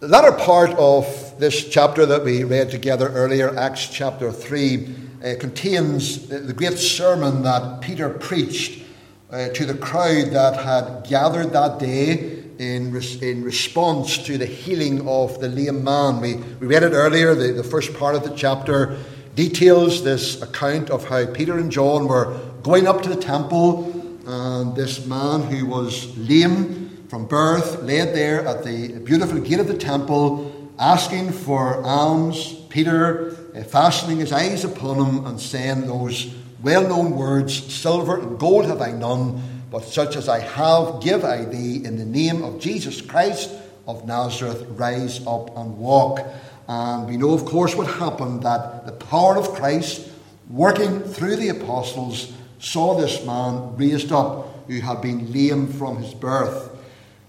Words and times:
The 0.00 0.06
latter 0.06 0.30
part 0.30 0.70
of 0.78 1.34
this 1.40 1.68
chapter 1.68 2.06
that 2.06 2.22
we 2.22 2.44
read 2.44 2.70
together 2.70 3.08
earlier, 3.08 3.58
Acts 3.58 3.88
chapter 3.88 4.30
3, 4.30 4.94
uh, 5.24 5.34
contains 5.40 6.28
the 6.28 6.52
great 6.52 6.78
sermon 6.78 7.42
that 7.42 7.80
Peter 7.80 8.08
preached 8.08 8.84
uh, 9.28 9.48
to 9.48 9.66
the 9.66 9.74
crowd 9.74 10.30
that 10.30 10.62
had 10.62 11.04
gathered 11.08 11.52
that 11.52 11.80
day 11.80 12.44
in, 12.60 12.92
res- 12.92 13.20
in 13.20 13.42
response 13.42 14.18
to 14.18 14.38
the 14.38 14.46
healing 14.46 15.00
of 15.08 15.40
the 15.40 15.48
lame 15.48 15.82
man. 15.82 16.20
We, 16.20 16.36
we 16.36 16.68
read 16.68 16.84
it 16.84 16.92
earlier, 16.92 17.34
the, 17.34 17.52
the 17.52 17.64
first 17.64 17.92
part 17.94 18.14
of 18.14 18.22
the 18.22 18.36
chapter 18.36 18.96
details 19.34 20.04
this 20.04 20.40
account 20.40 20.90
of 20.90 21.08
how 21.08 21.26
Peter 21.26 21.58
and 21.58 21.72
John 21.72 22.06
were 22.06 22.38
going 22.62 22.86
up 22.86 23.02
to 23.02 23.08
the 23.08 23.20
temple, 23.20 23.92
and 24.28 24.76
this 24.76 25.04
man 25.06 25.42
who 25.42 25.66
was 25.66 26.16
lame 26.16 26.87
from 27.08 27.26
birth, 27.26 27.82
laid 27.82 28.14
there 28.14 28.46
at 28.46 28.64
the 28.64 28.98
beautiful 28.98 29.40
gate 29.40 29.60
of 29.60 29.66
the 29.66 29.76
temple, 29.76 30.70
asking 30.78 31.32
for 31.32 31.82
alms. 31.84 32.54
Peter 32.68 33.34
uh, 33.56 33.62
fastening 33.64 34.18
his 34.18 34.30
eyes 34.30 34.64
upon 34.64 34.96
him 34.96 35.26
and 35.26 35.40
saying 35.40 35.86
those 35.86 36.34
well 36.62 36.86
known 36.86 37.16
words 37.16 37.74
Silver 37.74 38.20
and 38.20 38.38
gold 38.38 38.66
have 38.66 38.82
I 38.82 38.92
none, 38.92 39.42
but 39.70 39.84
such 39.84 40.16
as 40.16 40.28
I 40.28 40.40
have 40.40 41.02
give 41.02 41.24
I 41.24 41.44
thee 41.44 41.84
in 41.84 41.96
the 41.96 42.04
name 42.04 42.44
of 42.44 42.60
Jesus 42.60 43.00
Christ 43.00 43.50
of 43.86 44.06
Nazareth, 44.06 44.66
rise 44.68 45.26
up 45.26 45.56
and 45.56 45.78
walk. 45.78 46.20
And 46.68 47.08
we 47.08 47.16
know, 47.16 47.32
of 47.32 47.46
course, 47.46 47.74
what 47.74 47.86
happened 47.86 48.42
that 48.42 48.84
the 48.84 48.92
power 48.92 49.38
of 49.38 49.54
Christ 49.54 50.10
working 50.50 51.00
through 51.00 51.36
the 51.36 51.48
apostles 51.48 52.32
saw 52.58 52.94
this 52.94 53.24
man 53.24 53.76
raised 53.76 54.12
up 54.12 54.66
who 54.66 54.80
had 54.80 55.00
been 55.00 55.32
lame 55.32 55.68
from 55.68 56.02
his 56.02 56.12
birth. 56.12 56.77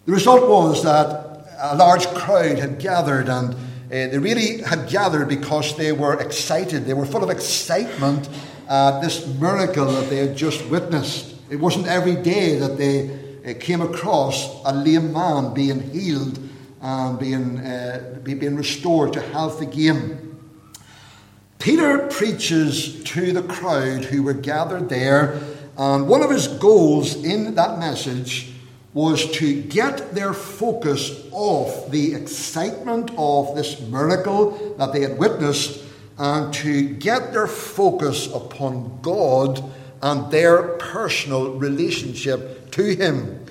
The 0.09 0.15
result 0.15 0.49
was 0.49 0.81
that 0.85 1.45
a 1.59 1.75
large 1.75 2.07
crowd 2.07 2.57
had 2.57 2.79
gathered, 2.79 3.29
and 3.29 3.53
uh, 3.53 3.57
they 3.89 4.17
really 4.17 4.63
had 4.63 4.89
gathered 4.89 5.29
because 5.29 5.77
they 5.77 5.91
were 5.91 6.19
excited. 6.19 6.85
They 6.87 6.95
were 6.95 7.05
full 7.05 7.23
of 7.23 7.29
excitement 7.29 8.27
at 8.67 9.01
this 9.01 9.27
miracle 9.27 9.85
that 9.85 10.09
they 10.09 10.17
had 10.17 10.35
just 10.35 10.65
witnessed. 10.65 11.35
It 11.51 11.57
wasn't 11.57 11.85
every 11.85 12.15
day 12.15 12.57
that 12.57 12.75
they 12.75 13.51
uh, 13.51 13.59
came 13.59 13.81
across 13.81 14.63
a 14.65 14.73
lame 14.73 15.13
man 15.13 15.53
being 15.53 15.91
healed 15.91 16.39
and 16.81 17.19
being, 17.19 17.59
uh, 17.59 18.17
being 18.23 18.55
restored 18.55 19.13
to 19.13 19.21
health 19.21 19.61
again. 19.61 20.39
Peter 21.59 22.07
preaches 22.07 23.03
to 23.03 23.31
the 23.31 23.43
crowd 23.43 24.05
who 24.05 24.23
were 24.23 24.33
gathered 24.33 24.89
there, 24.89 25.39
and 25.77 26.07
one 26.07 26.23
of 26.23 26.31
his 26.31 26.47
goals 26.47 27.15
in 27.23 27.53
that 27.53 27.77
message 27.77 28.48
was 28.93 29.31
to 29.31 29.61
get 29.63 30.15
their 30.15 30.33
focus 30.33 31.27
off 31.31 31.91
the 31.91 32.15
excitement 32.15 33.11
of 33.17 33.55
this 33.55 33.79
miracle 33.81 34.75
that 34.77 34.93
they 34.93 35.01
had 35.01 35.17
witnessed 35.17 35.83
and 36.17 36.53
to 36.53 36.89
get 36.95 37.31
their 37.31 37.47
focus 37.47 38.33
upon 38.33 38.99
God 39.01 39.63
and 40.01 40.31
their 40.31 40.75
personal 40.77 41.53
relationship 41.53 42.71
to 42.71 42.83
Him. 42.95 43.45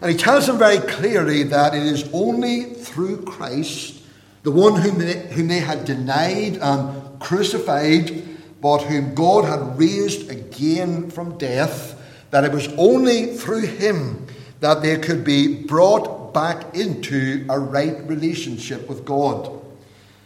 And 0.00 0.10
he 0.10 0.16
tells 0.16 0.46
them 0.46 0.58
very 0.58 0.78
clearly 0.78 1.44
that 1.44 1.74
it 1.74 1.82
is 1.82 2.08
only 2.12 2.64
through 2.64 3.24
Christ, 3.24 4.00
the 4.42 4.50
one 4.50 4.80
whom 4.80 4.98
they, 4.98 5.26
whom 5.28 5.48
they 5.48 5.60
had 5.60 5.84
denied 5.84 6.58
and 6.60 7.20
crucified, 7.20 8.22
but 8.60 8.82
whom 8.82 9.14
God 9.14 9.44
had 9.44 9.78
raised 9.78 10.30
again 10.30 11.10
from 11.10 11.36
death, 11.36 12.00
that 12.30 12.44
it 12.44 12.52
was 12.52 12.68
only 12.76 13.36
through 13.36 13.66
Him 13.66 14.26
that 14.64 14.80
they 14.80 14.96
could 14.96 15.22
be 15.24 15.62
brought 15.62 16.32
back 16.32 16.74
into 16.74 17.44
a 17.50 17.58
right 17.58 17.98
relationship 18.08 18.88
with 18.88 19.04
God. 19.04 19.60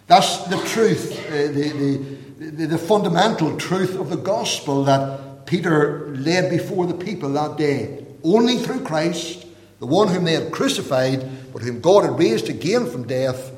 That's 0.06 0.44
the 0.44 0.58
truth, 0.58 1.18
uh, 1.26 1.48
the, 1.52 2.04
the, 2.38 2.66
the, 2.66 2.78
fundamental 2.78 3.56
truth 3.56 3.98
of 3.98 4.10
the 4.10 4.16
gospel 4.16 4.84
that 4.84 5.44
Peter 5.44 6.14
laid 6.14 6.50
before 6.50 6.86
the 6.86 6.94
people 6.94 7.30
that 7.30 7.56
day. 7.56 8.06
Only 8.22 8.58
through 8.58 8.84
Christ, 8.84 9.44
the 9.80 9.86
one 9.86 10.06
whom 10.06 10.22
they 10.22 10.34
had 10.34 10.52
crucified, 10.52 11.52
but 11.52 11.62
whom 11.62 11.80
God 11.80 12.04
had 12.04 12.16
raised 12.16 12.48
again 12.48 12.88
from 12.88 13.08
death, 13.08 13.50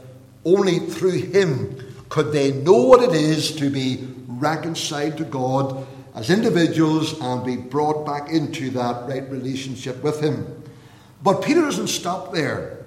only 0.47 0.79
through 0.79 1.19
him 1.31 1.79
could 2.09 2.33
they 2.33 2.53
know 2.53 2.85
what 2.85 3.03
it 3.03 3.15
is 3.15 3.55
to 3.57 3.69
be 3.69 4.09
reconciled 4.27 5.19
to 5.19 5.25
God 5.25 5.87
as 6.15 6.31
individuals 6.31 7.21
and 7.21 7.45
be 7.45 7.57
brought 7.57 8.07
back 8.07 8.31
into 8.31 8.71
that 8.71 9.07
right 9.07 9.31
relationship 9.31 10.03
with 10.03 10.23
him. 10.23 10.60
But 11.23 11.43
Peter 11.43 11.61
doesn't 11.61 11.89
stop 11.89 12.33
there. 12.33 12.85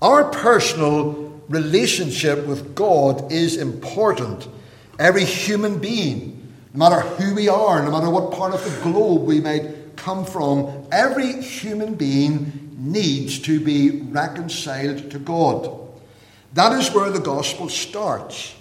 Our 0.00 0.24
personal 0.30 1.40
relationship 1.48 2.46
with 2.46 2.74
God 2.74 3.32
is 3.32 3.56
important. 3.56 4.48
Every 4.98 5.24
human 5.24 5.78
being, 5.78 6.52
no 6.74 6.78
matter 6.78 7.00
who 7.00 7.34
we 7.34 7.48
are, 7.48 7.82
no 7.82 7.90
matter 7.90 8.10
what 8.10 8.32
part 8.32 8.54
of 8.54 8.64
the 8.64 8.82
globe 8.82 9.22
we 9.22 9.40
might 9.40 9.96
come 9.96 10.24
from, 10.24 10.86
every 10.92 11.40
human 11.40 11.94
being 11.94 12.74
needs 12.78 13.38
to 13.40 13.58
be 13.58 14.02
reconciled 14.02 15.10
to 15.10 15.18
God. 15.18 15.80
That 16.52 16.72
is 16.72 16.92
where 16.92 17.10
the 17.10 17.20
gospel 17.20 17.68
starts. 17.68 18.54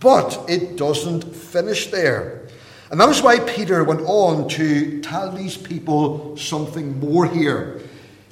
But 0.00 0.44
it 0.48 0.76
doesn't 0.76 1.34
finish 1.34 1.90
there. 1.90 2.48
And 2.90 3.00
that 3.00 3.08
is 3.08 3.22
why 3.22 3.40
Peter 3.40 3.82
went 3.84 4.02
on 4.02 4.48
to 4.50 5.00
tell 5.00 5.30
these 5.30 5.56
people 5.56 6.36
something 6.36 6.98
more 7.00 7.26
here. 7.26 7.80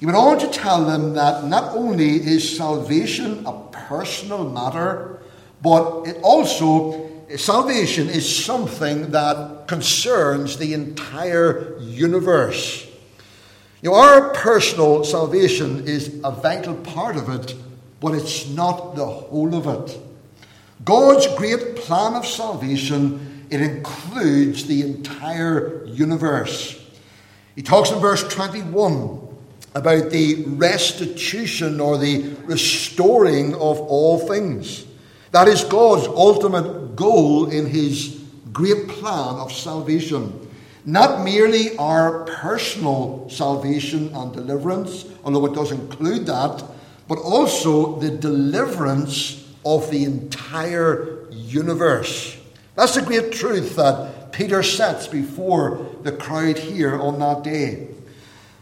He 0.03 0.07
went 0.07 0.19
on 0.19 0.41
to 0.41 0.49
tell 0.49 0.85
them 0.85 1.13
that 1.13 1.45
not 1.45 1.77
only 1.77 2.17
is 2.17 2.57
salvation 2.57 3.47
a 3.47 3.53
personal 3.71 4.51
matter, 4.51 5.23
but 5.63 6.09
it 6.09 6.19
also 6.25 7.09
salvation 7.37 8.09
is 8.09 8.45
something 8.45 9.13
that 9.13 9.69
concerns 9.69 10.57
the 10.57 10.75
entire 10.75 11.79
universe. 11.79 12.85
You 13.81 13.91
know, 13.91 13.95
our 13.95 14.31
personal 14.31 15.05
salvation 15.05 15.87
is 15.87 16.19
a 16.25 16.33
vital 16.33 16.75
part 16.75 17.15
of 17.15 17.29
it, 17.29 17.55
but 18.01 18.13
it's 18.13 18.49
not 18.49 18.97
the 18.97 19.07
whole 19.07 19.55
of 19.55 19.69
it. 19.69 20.01
God's 20.85 21.29
great 21.37 21.77
plan 21.77 22.15
of 22.15 22.27
salvation, 22.27 23.47
it 23.51 23.61
includes 23.61 24.67
the 24.67 24.83
entire 24.83 25.85
universe. 25.85 26.85
He 27.55 27.63
talks 27.63 27.93
in 27.93 28.01
verse 28.01 28.27
21 28.27 29.22
about 29.75 30.11
the 30.11 30.45
restitution 30.47 31.81
or 31.81 31.99
the 31.99 32.35
restoring 32.45 33.55
of 33.55 33.81
all 33.81 34.19
things. 34.19 34.87
That 35.31 35.49
is 35.49 35.65
God's 35.65 36.07
ultimate 36.07 36.95
goal 36.95 37.51
in 37.51 37.67
his 37.67 38.23
great 38.53 38.89
plan 38.89 39.37
of 39.37 39.51
salvation. 39.51 40.51
Not 40.85 41.25
merely 41.25 41.77
our 41.79 42.25
personal 42.25 43.29
salvation 43.31 44.15
and 44.15 44.33
deliverance, 44.33 45.07
although 45.25 45.47
it 45.47 45.55
does 45.55 45.71
include 45.71 46.27
that, 46.27 46.63
but 47.09 47.19
also 47.19 47.99
the 47.99 48.11
deliverance 48.11 49.49
of 49.65 49.91
the 49.91 50.05
entire 50.05 51.31
universe. 51.31 52.37
That's 52.75 52.95
the 52.95 53.03
great 53.03 53.33
truth 53.33 53.77
that 53.77 54.33
Peter 54.33 54.63
sets 54.63 55.07
before 55.07 55.87
the 56.03 56.13
crowd 56.13 56.59
here 56.59 57.01
on 57.01 57.19
that 57.21 57.43
day. 57.43 57.89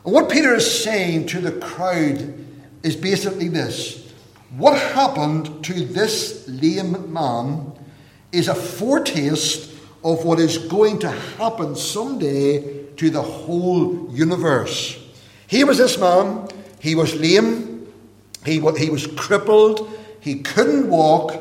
And 0.05 0.15
what 0.15 0.31
Peter 0.31 0.55
is 0.55 0.83
saying 0.83 1.27
to 1.27 1.41
the 1.41 1.53
crowd 1.53 2.34
is 2.83 2.97
basically 2.97 3.49
this 3.49 4.12
What 4.56 4.78
happened 4.78 5.65
to 5.65 5.84
this 5.84 6.49
lame 6.49 7.12
man 7.12 7.72
is 8.33 8.49
a 8.49 8.55
foretaste 8.55 9.71
of 10.03 10.25
what 10.25 10.41
is 10.41 10.59
going 10.59 10.99
to 11.00 11.11
happen 11.11 11.77
someday 11.77 12.84
to 12.97 13.11
the 13.11 13.22
whole 13.22 14.09
universe. 14.11 14.99
Here 15.47 15.66
was 15.66 15.78
this 15.78 15.99
man, 15.99 16.49
he 16.78 16.94
was 16.94 17.15
lame, 17.15 17.93
he, 18.44 18.61
he 18.79 18.91
was 18.91 19.06
crippled, 19.06 19.91
he 20.20 20.37
couldn't 20.37 20.88
walk, 20.88 21.35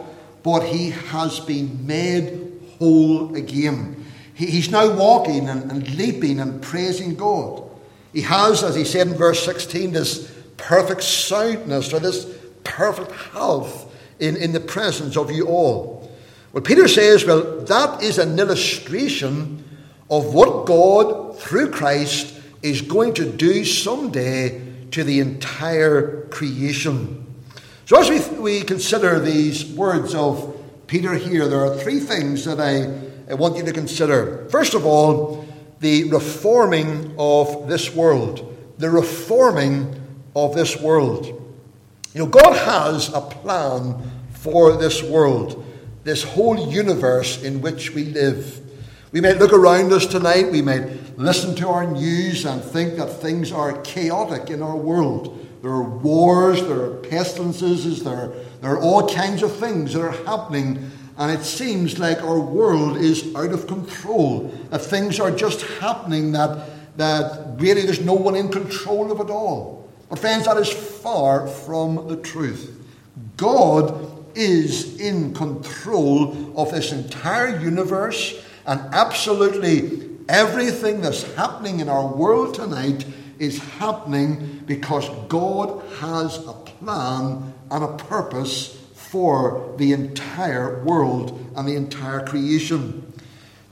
but 0.44 0.62
he 0.62 0.90
has 0.90 1.40
been 1.40 1.86
made 1.86 2.60
whole 2.80 3.36
again. 3.36 4.06
He, 4.34 4.48
he's 4.48 4.72
now 4.72 4.94
walking 4.94 5.48
and, 5.48 5.72
and 5.72 5.96
leaping 5.96 6.40
and 6.40 6.62
praising 6.62 7.16
God. 7.16 7.69
He 8.14 8.22
has, 8.22 8.64
as 8.64 8.76
he 8.76 8.84
said 8.84 9.08
in 9.08 9.14
verse 9.14 9.44
16, 9.46 9.92
this 9.92 10.32
perfect 10.58 11.04
soundness 11.04 11.94
or 11.94 12.00
this 12.00 12.26
perfect 12.64 13.12
health 13.12 13.96
in, 14.20 14.36
in 14.36 14.52
the 14.52 14.60
presence 14.60 15.16
of 15.16 15.32
you 15.32 15.48
all. 15.48 16.12
Well, 16.52 16.64
Peter 16.64 16.88
says, 16.88 17.26
well, 17.26 17.62
that 17.62 18.02
is 18.02 18.18
an 18.18 18.38
illustration 18.40 19.64
of 20.10 20.34
what 20.34 20.66
God, 20.66 21.38
through 21.40 21.72
Christ, 21.72 22.36
is 22.62 22.82
going 22.82 23.14
to 23.16 23.32
do 23.32 23.64
someday 23.64 24.62
to 24.92 25.04
the 25.04 25.20
entire 25.20 26.26
creation. 26.28 27.26
So, 27.86 28.00
as 28.00 28.10
we, 28.10 28.40
we 28.40 28.62
consider 28.62 29.20
these 29.20 29.66
words 29.66 30.16
of 30.16 30.56
Peter 30.88 31.14
here, 31.14 31.48
there 31.48 31.64
are 31.64 31.78
three 31.78 32.00
things 32.00 32.46
that 32.46 32.60
I, 32.60 33.32
I 33.32 33.36
want 33.36 33.58
you 33.58 33.64
to 33.64 33.72
consider. 33.72 34.48
First 34.50 34.74
of 34.74 34.86
all, 34.86 35.46
the 35.80 36.06
reforming 36.06 37.16
of 37.18 37.68
this 37.68 37.94
world. 37.94 38.46
The 38.78 38.90
reforming 38.90 39.96
of 40.36 40.56
this 40.56 40.80
world. 40.80 41.26
You 42.14 42.22
know, 42.22 42.28
God 42.28 42.56
has 42.56 43.14
a 43.14 43.22
plan 43.22 44.02
for 44.34 44.78
this 44.78 45.04
world, 45.04 45.66
this 46.04 46.24
whole 46.24 46.72
universe 46.72 47.44
in 47.44 47.62
which 47.62 47.92
we 47.94 48.06
live. 48.06 48.62
We 49.12 49.22
might 49.22 49.38
look 49.38 49.54
around 49.54 49.92
us 49.92 50.06
tonight, 50.06 50.52
we 50.52 50.62
might 50.62 51.18
listen 51.18 51.56
to 51.56 51.68
our 51.68 51.86
news 51.86 52.46
and 52.46 52.64
think 52.64 52.96
that 52.98 53.08
things 53.08 53.52
are 53.52 53.81
chaotic 53.81 54.50
in 54.50 54.62
our 54.62 54.78
world. 54.78 55.46
There 55.62 55.72
are 55.72 55.84
wars, 55.84 56.62
there 56.62 56.81
are 56.81 56.96
pestilences, 56.96 58.04
there 58.04 58.16
are, 58.16 58.34
there 58.62 58.72
are 58.72 58.80
all 58.80 59.10
kinds 59.10 59.44
of 59.44 59.56
things 59.58 59.94
that 59.94 60.02
are 60.02 60.26
happening, 60.26 60.90
and 61.19 61.38
it 61.38 61.44
seems 61.44 62.00
like 62.00 62.24
our 62.24 62.39
world 62.39 62.95
is 62.95 63.36
out 63.36 63.51
of 63.51 63.68
control. 63.68 64.48
That 64.69 64.80
things 64.80 65.19
are 65.19 65.31
just 65.31 65.62
happening 65.80 66.31
that, 66.31 66.98
that 66.98 67.60
really 67.60 67.81
there's 67.81 68.00
no 68.00 68.13
one 68.13 68.38
in 68.38 68.48
control 68.48 69.12
of 69.12 69.19
it 69.19 69.30
all. 69.30 69.89
But, 70.10 70.19
friends, 70.19 70.45
that 70.45 70.56
is 70.56 70.71
far 70.71 71.45
from 71.45 72.07
the 72.07 72.16
truth. 72.16 72.74
God 73.36 74.25
is 74.38 74.98
in 75.01 75.33
control 75.33 76.57
of 76.57 76.71
this 76.71 76.94
entire 76.94 77.60
universe 77.60 78.42
and 78.66 78.80
absolutely 78.94 80.10
everything 80.30 81.01
that's 81.01 81.24
happening 81.33 81.81
in 81.81 81.89
our 81.89 82.07
world 82.07 82.54
tonight 82.54 83.06
is 83.39 83.57
happening 83.57 84.63
because 84.66 85.10
God 85.27 85.83
has 85.95 86.38
a 86.48 86.54
plan 86.54 87.54
and 87.71 87.83
a 87.83 87.98
purpose 87.98 88.79
for 89.10 89.74
the 89.78 89.92
entire 89.92 90.84
world 90.84 91.52
and 91.56 91.68
the 91.68 91.76
entire 91.76 92.24
creation. 92.24 93.12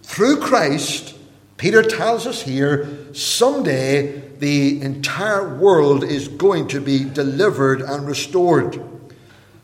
Through 0.01 0.39
Christ, 0.39 1.15
Peter 1.57 1.83
tells 1.83 2.25
us 2.25 2.41
here, 2.41 3.13
someday 3.13 4.19
the 4.39 4.81
entire 4.81 5.55
world 5.55 6.03
is 6.03 6.27
going 6.27 6.67
to 6.69 6.81
be 6.81 7.03
delivered 7.03 7.81
and 7.81 8.07
restored. 8.07 8.81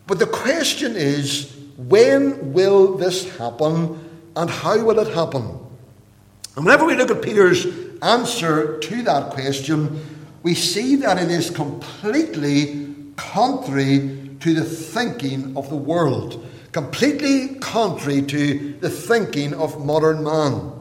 But 0.05 0.19
the 0.19 0.27
question 0.27 0.95
is, 0.95 1.55
when 1.75 2.53
will 2.53 2.95
this 2.95 3.35
happen 3.37 3.99
and 4.35 4.49
how 4.51 4.79
will 4.83 4.99
it 4.99 5.11
happen? 5.11 5.57
And 6.55 6.65
whenever 6.65 6.85
we 6.85 6.93
look 6.93 7.09
at 7.09 7.23
Peter's 7.23 7.65
answer 8.03 8.77
to 8.77 9.01
that 9.03 9.31
question, 9.31 10.05
we 10.43 10.53
see 10.53 10.97
that 10.97 11.17
it 11.17 11.31
is 11.31 11.49
completely 11.49 12.82
contrary 13.15 14.35
to 14.39 14.53
the 14.53 14.63
thinking 14.63 15.55
of 15.55 15.69
the 15.69 15.75
world, 15.75 16.45
completely 16.71 17.55
contrary 17.59 18.21
to 18.21 18.73
the 18.79 18.89
thinking 18.89 19.53
of 19.53 19.83
modern 19.83 20.23
man. 20.23 20.71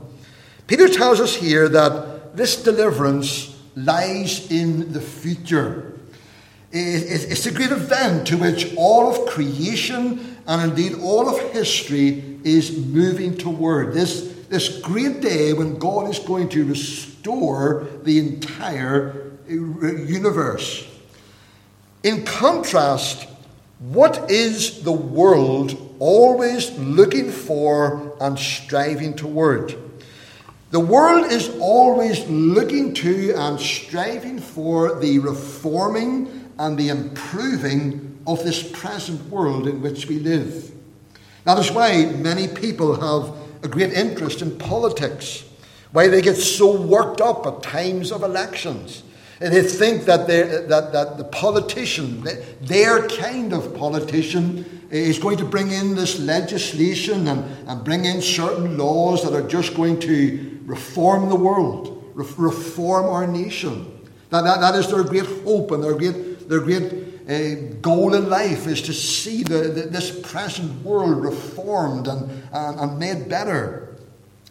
Peter 0.66 0.88
tells 0.88 1.20
us 1.20 1.36
here 1.36 1.68
that 1.68 2.36
this 2.36 2.62
deliverance 2.62 3.60
lies 3.76 4.50
in 4.50 4.92
the 4.92 5.00
future. 5.00 5.98
It's 6.72 7.46
a 7.46 7.52
great 7.52 7.70
event 7.70 8.26
to 8.28 8.38
which 8.38 8.74
all 8.76 9.10
of 9.10 9.28
creation 9.28 10.38
and 10.46 10.70
indeed 10.70 10.94
all 11.00 11.28
of 11.28 11.52
history 11.52 12.38
is 12.44 12.76
moving 12.78 13.36
toward. 13.36 13.92
This, 13.92 14.32
this 14.48 14.80
great 14.80 15.20
day 15.20 15.52
when 15.52 15.78
God 15.78 16.08
is 16.08 16.18
going 16.18 16.48
to 16.50 16.64
restore 16.64 17.86
the 18.02 18.18
entire 18.18 19.32
uh, 19.48 19.52
universe. 19.52 20.88
In 22.02 22.24
contrast, 22.24 23.28
what 23.78 24.28
is 24.28 24.82
the 24.82 24.92
world 24.92 25.94
always 26.00 26.70
looking 26.78 27.30
for 27.30 28.16
and 28.20 28.36
striving 28.36 29.14
toward? 29.14 29.76
The 30.72 30.80
world 30.80 31.30
is 31.30 31.54
always 31.60 32.26
looking 32.28 32.92
to 32.94 33.34
and 33.36 33.60
striving 33.60 34.40
for 34.40 34.98
the 34.98 35.20
reforming 35.20 36.50
and 36.58 36.76
the 36.76 36.88
improving 36.88 38.18
of 38.26 38.42
this 38.42 38.68
present 38.72 39.28
world 39.28 39.68
in 39.68 39.80
which 39.80 40.06
we 40.06 40.18
live. 40.18 40.72
That 41.44 41.58
is 41.58 41.70
why 41.70 42.06
many 42.06 42.48
people 42.48 42.94
have 43.00 43.34
a 43.62 43.68
great 43.68 43.92
interest 43.92 44.42
in 44.42 44.58
politics, 44.58 45.44
why 45.92 46.08
they 46.08 46.22
get 46.22 46.36
so 46.36 46.80
worked 46.80 47.20
up 47.20 47.46
at 47.46 47.62
times 47.62 48.10
of 48.10 48.22
elections. 48.22 49.04
They 49.50 49.62
think 49.62 50.04
that, 50.04 50.26
that, 50.26 50.92
that 50.92 51.18
the 51.18 51.24
politician, 51.24 52.24
their 52.60 53.08
kind 53.08 53.52
of 53.52 53.74
politician, 53.74 54.86
is 54.90 55.18
going 55.18 55.38
to 55.38 55.44
bring 55.44 55.70
in 55.70 55.94
this 55.94 56.20
legislation 56.20 57.26
and, 57.26 57.44
and 57.68 57.84
bring 57.84 58.04
in 58.04 58.20
certain 58.22 58.78
laws 58.78 59.24
that 59.24 59.32
are 59.32 59.46
just 59.48 59.74
going 59.74 59.98
to 60.00 60.60
reform 60.64 61.28
the 61.28 61.36
world, 61.36 62.12
reform 62.14 63.06
our 63.06 63.26
nation. 63.26 63.88
That, 64.30 64.44
that, 64.44 64.60
that 64.60 64.74
is 64.76 64.88
their 64.90 65.02
great 65.02 65.26
hope 65.44 65.72
and 65.72 65.82
their 65.82 65.94
great 65.94 66.32
their 66.48 66.60
great 66.60 66.92
uh, 67.28 67.74
goal 67.80 68.14
in 68.14 68.28
life 68.28 68.66
is 68.66 68.82
to 68.82 68.92
see 68.92 69.42
the, 69.42 69.58
the, 69.58 69.82
this 69.82 70.20
present 70.20 70.84
world 70.84 71.24
reformed 71.24 72.06
and, 72.06 72.30
and, 72.52 72.80
and 72.80 72.98
made 72.98 73.28
better. 73.28 73.96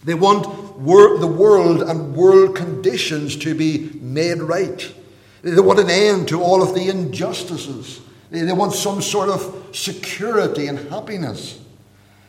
They 0.03 0.15
want 0.15 0.60
wor- 0.77 1.17
the 1.17 1.27
world 1.27 1.81
and 1.81 2.15
world 2.15 2.55
conditions 2.55 3.35
to 3.37 3.55
be 3.55 3.91
made 4.01 4.39
right. 4.39 4.93
They 5.41 5.59
want 5.59 5.79
an 5.79 5.89
end 5.89 6.27
to 6.29 6.41
all 6.41 6.61
of 6.61 6.75
the 6.75 6.87
injustices. 6.87 8.01
They, 8.29 8.53
want 8.53 8.73
some 8.73 9.01
sort 9.01 9.29
of 9.29 9.69
security 9.73 10.67
and 10.67 10.79
happiness. 10.89 11.59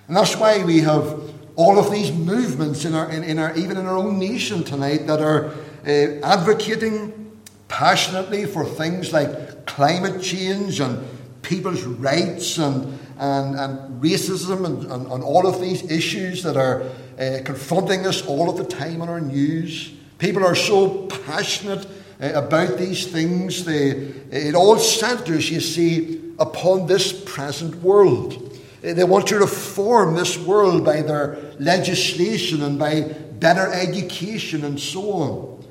And 0.09 0.17
that's 0.17 0.37
why 0.37 0.65
we 0.65 0.81
have 0.81 1.31
all 1.55 1.79
of 1.79 1.91
these 1.91 2.11
movements 2.11 2.85
in 2.85 2.95
our, 2.95 3.11
in, 3.11 3.23
in 3.23 3.39
our 3.39 3.55
even 3.57 3.77
in 3.77 3.87
our 3.87 3.97
own 3.97 4.19
nation 4.19 4.65
tonight 4.65 5.07
that 5.07 5.21
are 5.21 5.53
uh, 5.87 6.27
advocating 6.27 7.31
passionately 7.69 8.47
for 8.47 8.65
things 8.65 9.13
like 9.13 9.67
climate 9.67 10.23
change 10.23 10.81
and 10.81 11.07
people's 11.43 11.83
rights 11.83 12.59
and, 12.59 12.99
and, 13.19 13.59
and 13.59 14.03
racism 14.03 14.65
and, 14.65 14.91
and, 14.91 15.07
and 15.07 15.23
all 15.23 15.47
of 15.47 15.61
these 15.61 15.89
issues 15.91 16.43
that 16.43 16.57
are 16.57 16.83
uh, 17.23 17.43
confronting 17.45 18.05
us 18.05 18.27
all 18.27 18.51
of 18.51 18.57
the 18.57 18.65
time 18.65 19.01
on 19.01 19.09
our 19.09 19.21
news. 19.21 19.93
People 20.19 20.45
are 20.45 20.57
so 20.57 21.07
passionate 21.07 21.87
uh, 22.21 22.33
about 22.35 22.79
these 22.79 23.07
things. 23.07 23.65
They, 23.65 23.91
it 24.31 24.55
all 24.57 24.77
centres, 24.79 25.49
you 25.51 25.61
see, 25.61 26.33
upon 26.41 26.87
this 26.87 27.13
present 27.13 27.77
world. 27.77 28.59
Uh, 28.85 28.95
they 28.95 29.05
want 29.05 29.29
to 29.29 29.39
reform 29.39 30.17
this 30.17 30.37
world 30.37 30.85
by 30.85 31.03
their 31.03 31.39
legislation 31.61 32.63
and 32.63 32.77
by 32.79 33.03
better 33.39 33.73
education 33.73 34.65
and 34.65 34.81
so 34.81 35.13
on. 35.13 35.65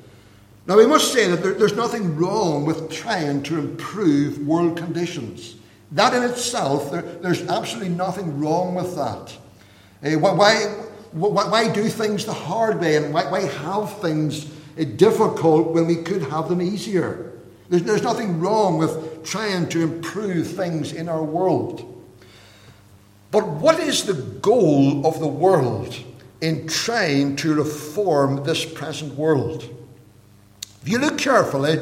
Now, 0.67 0.77
we 0.77 0.85
must 0.85 1.11
say 1.11 1.27
that 1.27 1.43
there, 1.43 1.53
there's 1.53 1.75
nothing 1.75 2.15
wrong 2.15 2.65
with 2.65 2.91
trying 2.91 3.43
to 3.43 3.59
improve 3.59 4.39
world 4.47 4.77
conditions. 4.77 5.55
That 5.91 6.13
in 6.13 6.23
itself, 6.23 6.91
there, 6.91 7.01
there's 7.01 7.41
absolutely 7.41 7.89
nothing 7.89 8.39
wrong 8.39 8.75
with 8.75 8.95
that. 8.95 9.35
Uh, 10.03 10.17
why, 10.17 10.90
why, 11.11 11.71
do 11.71 11.87
things 11.89 12.25
the 12.25 12.33
hard 12.33 12.79
way 12.79 12.95
and 12.95 13.13
why, 13.13 13.29
why 13.29 13.41
have 13.41 13.99
things 13.99 14.45
uh, 14.79 14.83
difficult 14.83 15.71
when 15.73 15.87
we 15.87 15.97
could 15.97 16.23
have 16.23 16.47
them 16.47 16.61
easier? 16.61 17.33
There's, 17.69 17.83
there's 17.83 18.03
nothing 18.03 18.39
wrong 18.39 18.77
with 18.77 19.23
trying 19.25 19.67
to 19.69 19.81
improve 19.81 20.47
things 20.47 20.93
in 20.93 21.09
our 21.09 21.23
world. 21.23 21.87
But 23.31 23.47
what 23.47 23.79
is 23.79 24.03
the 24.03 24.13
goal 24.13 25.05
of 25.05 25.19
the 25.19 25.27
world 25.27 25.95
in 26.41 26.67
trying 26.67 27.35
to 27.37 27.55
reform 27.55 28.43
this 28.43 28.65
present 28.65 29.15
world? 29.15 29.63
If 30.81 30.89
you 30.89 30.97
look 30.97 31.17
carefully, 31.17 31.79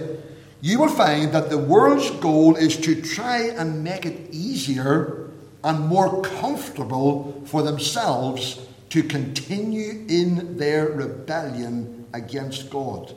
you 0.62 0.80
will 0.80 0.90
find 0.90 1.32
that 1.34 1.50
the 1.50 1.58
world's 1.58 2.12
goal 2.12 2.56
is 2.56 2.78
to 2.78 3.02
try 3.02 3.44
and 3.44 3.84
make 3.84 4.06
it 4.06 4.30
easier 4.32 5.30
and 5.64 5.88
more 5.88 6.22
comfortable 6.22 7.44
for 7.46 7.64
themselves 7.64 8.60
to 8.90 9.04
continue 9.04 10.06
in 10.08 10.58
their 10.58 10.88
rebellion 10.88 12.08
against 12.14 12.70
God. 12.70 13.16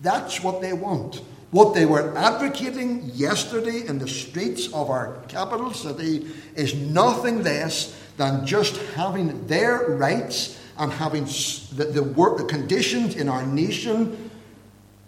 That's 0.00 0.42
what 0.42 0.60
they 0.60 0.72
want. 0.72 1.22
What 1.50 1.74
they 1.74 1.86
were 1.86 2.16
advocating 2.16 3.10
yesterday 3.14 3.86
in 3.86 3.98
the 3.98 4.08
streets 4.08 4.72
of 4.72 4.90
our 4.90 5.16
capital 5.28 5.72
city 5.72 6.30
is 6.54 6.74
nothing 6.74 7.42
less 7.42 7.98
than 8.16 8.46
just 8.46 8.76
having 8.94 9.46
their 9.46 9.86
rights 9.88 10.60
and 10.76 10.92
having 10.92 11.24
the, 11.24 11.90
the, 11.92 12.02
work, 12.02 12.36
the 12.36 12.44
conditions 12.44 13.16
in 13.16 13.28
our 13.28 13.46
nation 13.46 14.30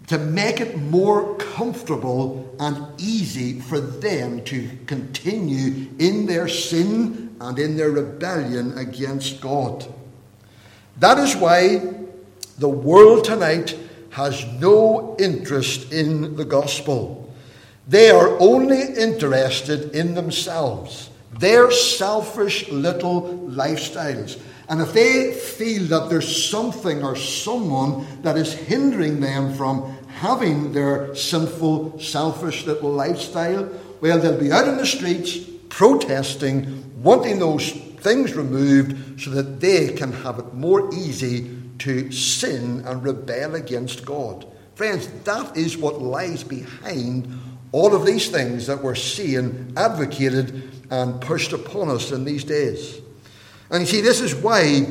to 0.06 0.18
make 0.18 0.60
it 0.60 0.76
more 0.76 1.36
comfortable 1.36 2.56
and 2.58 2.84
easy 3.00 3.60
for 3.60 3.78
them 3.78 4.42
to 4.44 4.68
continue 4.86 5.88
in 5.98 6.26
their 6.26 6.48
sin 6.48 7.36
and 7.40 7.58
in 7.58 7.76
their 7.76 7.90
rebellion 7.90 8.76
against 8.76 9.40
God. 9.40 9.86
That 11.00 11.16
is 11.18 11.34
why 11.34 11.80
the 12.58 12.68
world 12.68 13.24
tonight 13.24 13.74
has 14.10 14.44
no 14.60 15.16
interest 15.18 15.92
in 15.92 16.36
the 16.36 16.44
gospel. 16.44 17.32
They 17.88 18.10
are 18.10 18.38
only 18.38 18.82
interested 18.82 19.94
in 19.96 20.14
themselves, 20.14 21.08
their 21.38 21.70
selfish 21.70 22.68
little 22.68 23.48
lifestyles. 23.48 24.38
And 24.68 24.82
if 24.82 24.92
they 24.92 25.32
feel 25.32 25.84
that 25.84 26.10
there's 26.10 26.50
something 26.50 27.02
or 27.02 27.16
someone 27.16 28.06
that 28.20 28.36
is 28.36 28.52
hindering 28.52 29.20
them 29.20 29.54
from 29.54 29.96
having 30.18 30.74
their 30.74 31.14
sinful, 31.14 31.98
selfish 31.98 32.66
little 32.66 32.92
lifestyle, 32.92 33.70
well, 34.02 34.18
they'll 34.18 34.38
be 34.38 34.52
out 34.52 34.68
in 34.68 34.76
the 34.76 34.86
streets 34.86 35.38
protesting, 35.70 37.02
wanting 37.02 37.38
those 37.38 37.72
things 38.00 38.34
removed 38.34 39.20
so 39.20 39.30
that 39.30 39.60
they 39.60 39.88
can 39.94 40.12
have 40.12 40.38
it 40.38 40.54
more 40.54 40.92
easy 40.94 41.56
to 41.78 42.10
sin 42.12 42.82
and 42.86 43.02
rebel 43.02 43.54
against 43.54 44.04
God. 44.04 44.46
Friends, 44.74 45.08
that 45.24 45.56
is 45.56 45.76
what 45.76 46.00
lies 46.00 46.42
behind 46.44 47.38
all 47.72 47.94
of 47.94 48.06
these 48.06 48.28
things 48.28 48.66
that 48.66 48.82
we're 48.82 48.94
seeing 48.94 49.72
advocated 49.76 50.70
and 50.90 51.20
pushed 51.20 51.52
upon 51.52 51.88
us 51.88 52.10
in 52.10 52.24
these 52.24 52.44
days. 52.44 53.00
And 53.70 53.82
you 53.82 53.86
see, 53.86 54.00
this 54.00 54.20
is 54.20 54.34
why 54.34 54.86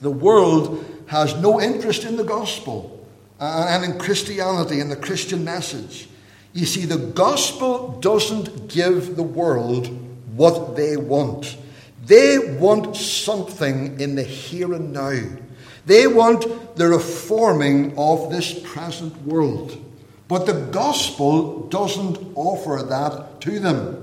the 0.00 0.10
world 0.10 0.84
has 1.06 1.34
no 1.36 1.60
interest 1.60 2.04
in 2.04 2.16
the 2.16 2.24
gospel 2.24 3.06
and 3.40 3.84
in 3.84 3.98
Christianity 3.98 4.80
and 4.80 4.90
the 4.90 4.96
Christian 4.96 5.44
message. 5.44 6.08
You 6.52 6.66
see, 6.66 6.84
the 6.84 6.98
gospel 6.98 7.98
doesn't 8.00 8.68
give 8.68 9.16
the 9.16 9.22
world 9.22 9.88
what 10.36 10.76
they 10.76 10.96
want. 10.96 11.56
They 12.04 12.56
want 12.58 12.96
something 12.96 14.00
in 14.00 14.16
the 14.16 14.24
here 14.24 14.74
and 14.74 14.92
now. 14.92 15.20
They 15.86 16.06
want 16.06 16.76
the 16.76 16.88
reforming 16.88 17.96
of 17.96 18.30
this 18.30 18.58
present 18.64 19.16
world. 19.22 19.78
But 20.28 20.46
the 20.46 20.54
gospel 20.70 21.68
doesn't 21.68 22.18
offer 22.34 22.82
that 22.88 23.40
to 23.42 23.60
them. 23.60 24.02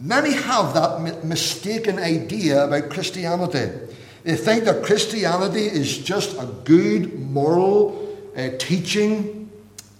Many 0.00 0.32
have 0.32 0.74
that 0.74 1.24
mistaken 1.24 1.98
idea 1.98 2.64
about 2.64 2.90
Christianity. 2.90 3.70
They 4.24 4.36
think 4.36 4.64
that 4.64 4.84
Christianity 4.84 5.66
is 5.66 5.98
just 5.98 6.36
a 6.38 6.46
good 6.64 7.18
moral 7.18 8.16
uh, 8.36 8.50
teaching, 8.58 9.50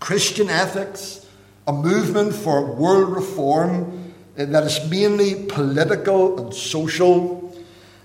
Christian 0.00 0.49
ethics, 0.49 1.26
a 1.66 1.73
movement 1.73 2.35
for 2.35 2.75
world 2.75 3.14
reform 3.14 4.01
that 4.37 4.65
is 4.65 4.91
mainly 4.91 5.47
political 5.47 6.39
and 6.39 6.55
social. 6.55 7.55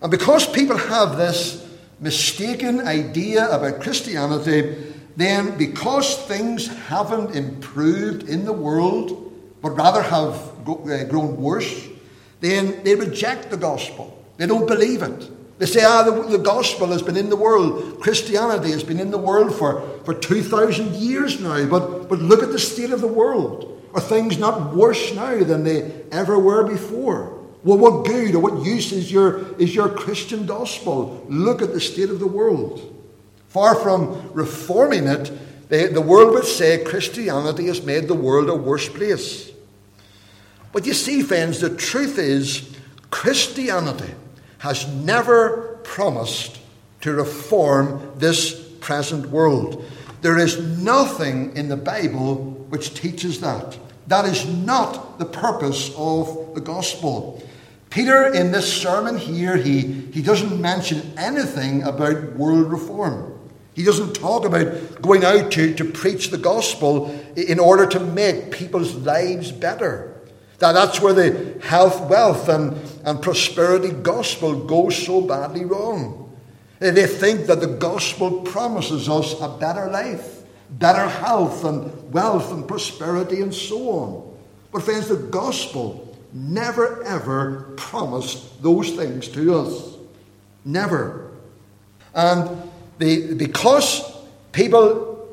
And 0.02 0.12
because 0.12 0.46
people 0.48 0.78
have 0.78 1.18
this 1.18 1.66
mistaken 2.00 2.82
idea 2.82 3.50
about 3.50 3.82
Christianity, 3.82 4.76
then 5.16 5.58
because 5.58 6.16
things 6.28 6.68
haven't 6.88 7.36
improved 7.36 8.30
in 8.30 8.46
the 8.46 8.54
world, 8.54 9.34
but 9.62 9.72
rather 9.72 10.02
have 10.04 10.36
uh, 10.68 11.04
grown 11.06 11.38
worse, 11.38 11.88
then 12.40 12.84
they 12.84 12.94
reject 12.94 13.50
the 13.50 13.58
gospel. 13.58 14.24
They 14.38 14.46
don't 14.46 14.68
believe 14.68 15.02
it. 15.02 15.32
They 15.58 15.66
say, 15.66 15.84
ah, 15.84 16.04
the, 16.04 16.38
the, 16.38 16.38
gospel 16.38 16.88
has 16.88 17.02
been 17.02 17.18
in 17.18 17.30
the 17.30 17.36
world. 17.36 18.00
Christianity 18.00 18.70
has 18.72 18.84
been 18.84 19.00
in 19.00 19.10
the 19.10 19.18
world 19.18 19.56
for, 19.56 19.82
for 20.06 20.14
2,000 20.14 20.94
years 20.94 21.40
now. 21.40 21.66
But, 21.66 22.10
but 22.10 22.20
look 22.20 22.44
at 22.44 22.52
the 22.52 22.60
state 22.60 22.92
of 22.92 23.02
the 23.02 23.08
world. 23.08 23.77
Are 23.98 24.02
things 24.02 24.38
not 24.38 24.76
worse 24.76 25.12
now 25.16 25.44
than 25.44 25.64
they 25.64 25.92
ever 26.12 26.38
were 26.38 26.62
before? 26.68 27.44
Well, 27.64 27.80
what 27.80 28.06
good 28.06 28.36
or 28.36 28.40
what 28.40 28.64
use 28.64 28.92
is 28.92 29.12
your, 29.12 29.56
is 29.56 29.74
your 29.74 29.90
Christian 29.90 30.46
gospel? 30.46 31.26
Look 31.28 31.64
at 31.64 31.74
the 31.74 31.82
state 31.82 32.12
of 32.12 32.20
the 32.20 32.28
world. 32.28 32.94
Far 33.48 33.74
from 33.74 34.32
reforming 34.34 35.08
it, 35.08 35.32
the, 35.70 35.88
the 35.88 36.02
world 36.02 36.36
would 36.36 36.46
say 36.46 36.84
Christianity 36.84 37.66
has 37.66 37.82
made 37.82 38.08
the 38.08 38.14
world 38.14 38.50
a 38.50 38.56
worse 38.56 38.88
place. 38.88 39.50
But 40.72 40.86
you 40.86 40.94
see, 40.94 41.24
friends, 41.24 41.60
the 41.60 41.76
truth 41.76 42.20
is 42.20 42.78
Christianity 43.10 44.14
has 44.60 44.88
never 44.88 45.80
promised 45.84 46.60
to 47.02 47.14
reform 47.14 48.12
this 48.18 48.62
present 48.80 49.32
world. 49.32 49.84
There 50.22 50.38
is 50.38 50.60
nothing 50.78 51.58
in 51.58 51.68
the 51.68 51.78
Bible 51.78 52.36
which 52.70 52.94
teaches 52.94 53.42
that. 53.42 53.76
That 54.08 54.26
is 54.26 54.46
not 54.46 55.20
the 55.20 55.26
purpose 55.26 55.94
of 55.98 56.56
the 56.56 56.62
gospel. 56.62 57.44
Peter, 57.90 58.34
in 58.34 58.52
this 58.52 58.72
sermon 58.72 59.18
here, 59.18 59.58
he, 59.58 59.82
he 60.12 60.22
doesn't 60.22 60.60
mention 60.60 61.14
anything 61.18 61.84
about 61.84 62.36
world 62.36 62.72
reform. 62.72 63.34
He 63.74 63.84
doesn't 63.84 64.14
talk 64.14 64.44
about 64.44 65.02
going 65.02 65.24
out 65.24 65.52
to, 65.52 65.74
to 65.76 65.86
preach 65.86 66.30
the 66.30 66.38
gospel 66.38 67.12
in 67.36 67.60
order 67.60 67.86
to 67.86 68.00
make 68.00 68.52
people's 68.52 68.96
lives 68.96 69.52
better. 69.52 70.20
That, 70.60 70.72
that's 70.72 71.00
where 71.00 71.14
the 71.14 71.62
health, 71.64 72.02
wealth, 72.10 72.50
and, 72.50 72.76
and 73.06 73.22
prosperity 73.22 73.92
gospel 73.92 74.66
goes 74.66 74.98
so 74.98 75.22
badly 75.22 75.64
wrong. 75.64 76.36
They 76.80 77.06
think 77.08 77.48
that 77.48 77.60
the 77.60 77.68
gospel 77.68 78.42
promises 78.42 79.10
us 79.10 79.40
a 79.40 79.50
better 79.60 79.90
life, 79.90 80.37
better 80.70 81.08
health, 81.08 81.64
and 81.64 82.12
wealth, 82.14 82.52
and 82.52 82.68
prosperity, 82.68 83.42
and 83.42 83.54
so 83.54 83.90
on. 83.90 84.38
But, 84.72 84.84
friends, 84.84 85.08
the 85.08 85.16
gospel 85.16 86.16
never 86.34 87.04
ever 87.04 87.74
promised 87.78 88.62
those 88.62 88.92
things 88.92 89.28
to 89.30 89.56
us. 89.56 89.96
Never. 90.66 91.32
And 92.14 92.70
the, 92.98 93.34
because 93.36 94.02
people 94.52 95.28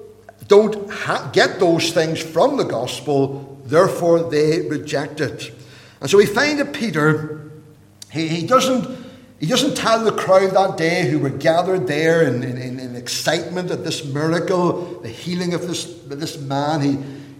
don't 0.47 0.91
ha- 0.91 1.31
get 1.33 1.59
those 1.59 1.93
things 1.93 2.23
from 2.23 2.57
the 2.57 2.64
gospel, 2.64 3.61
therefore 3.64 4.31
they 4.31 4.69
reject 4.69 5.21
it. 5.21 5.53
And 6.00 6.11
so 6.11 6.19
we 6.19 6.26
find 6.26 6.59
that 6.59 6.73
Peter, 6.73 7.50
he, 8.11 8.29
he 8.29 8.47
doesn't. 8.47 9.03
He 9.45 9.51
doesn't 9.51 9.77
tell 9.77 10.03
the 10.03 10.11
crowd 10.11 10.53
that 10.53 10.79
day 10.79 11.07
who 11.07 11.19
were 11.19 11.29
gathered 11.29 11.87
there 11.87 12.23
in, 12.23 12.43
in, 12.43 12.81
in 12.81 12.97
excitement 12.97 13.71
at 13.71 13.85
this 13.85 14.03
miracle, 14.03 15.01
the 15.03 15.11
healing 15.11 15.53
of 15.53 15.69
this, 15.69 15.85
this 16.07 16.41
man. 16.41 16.81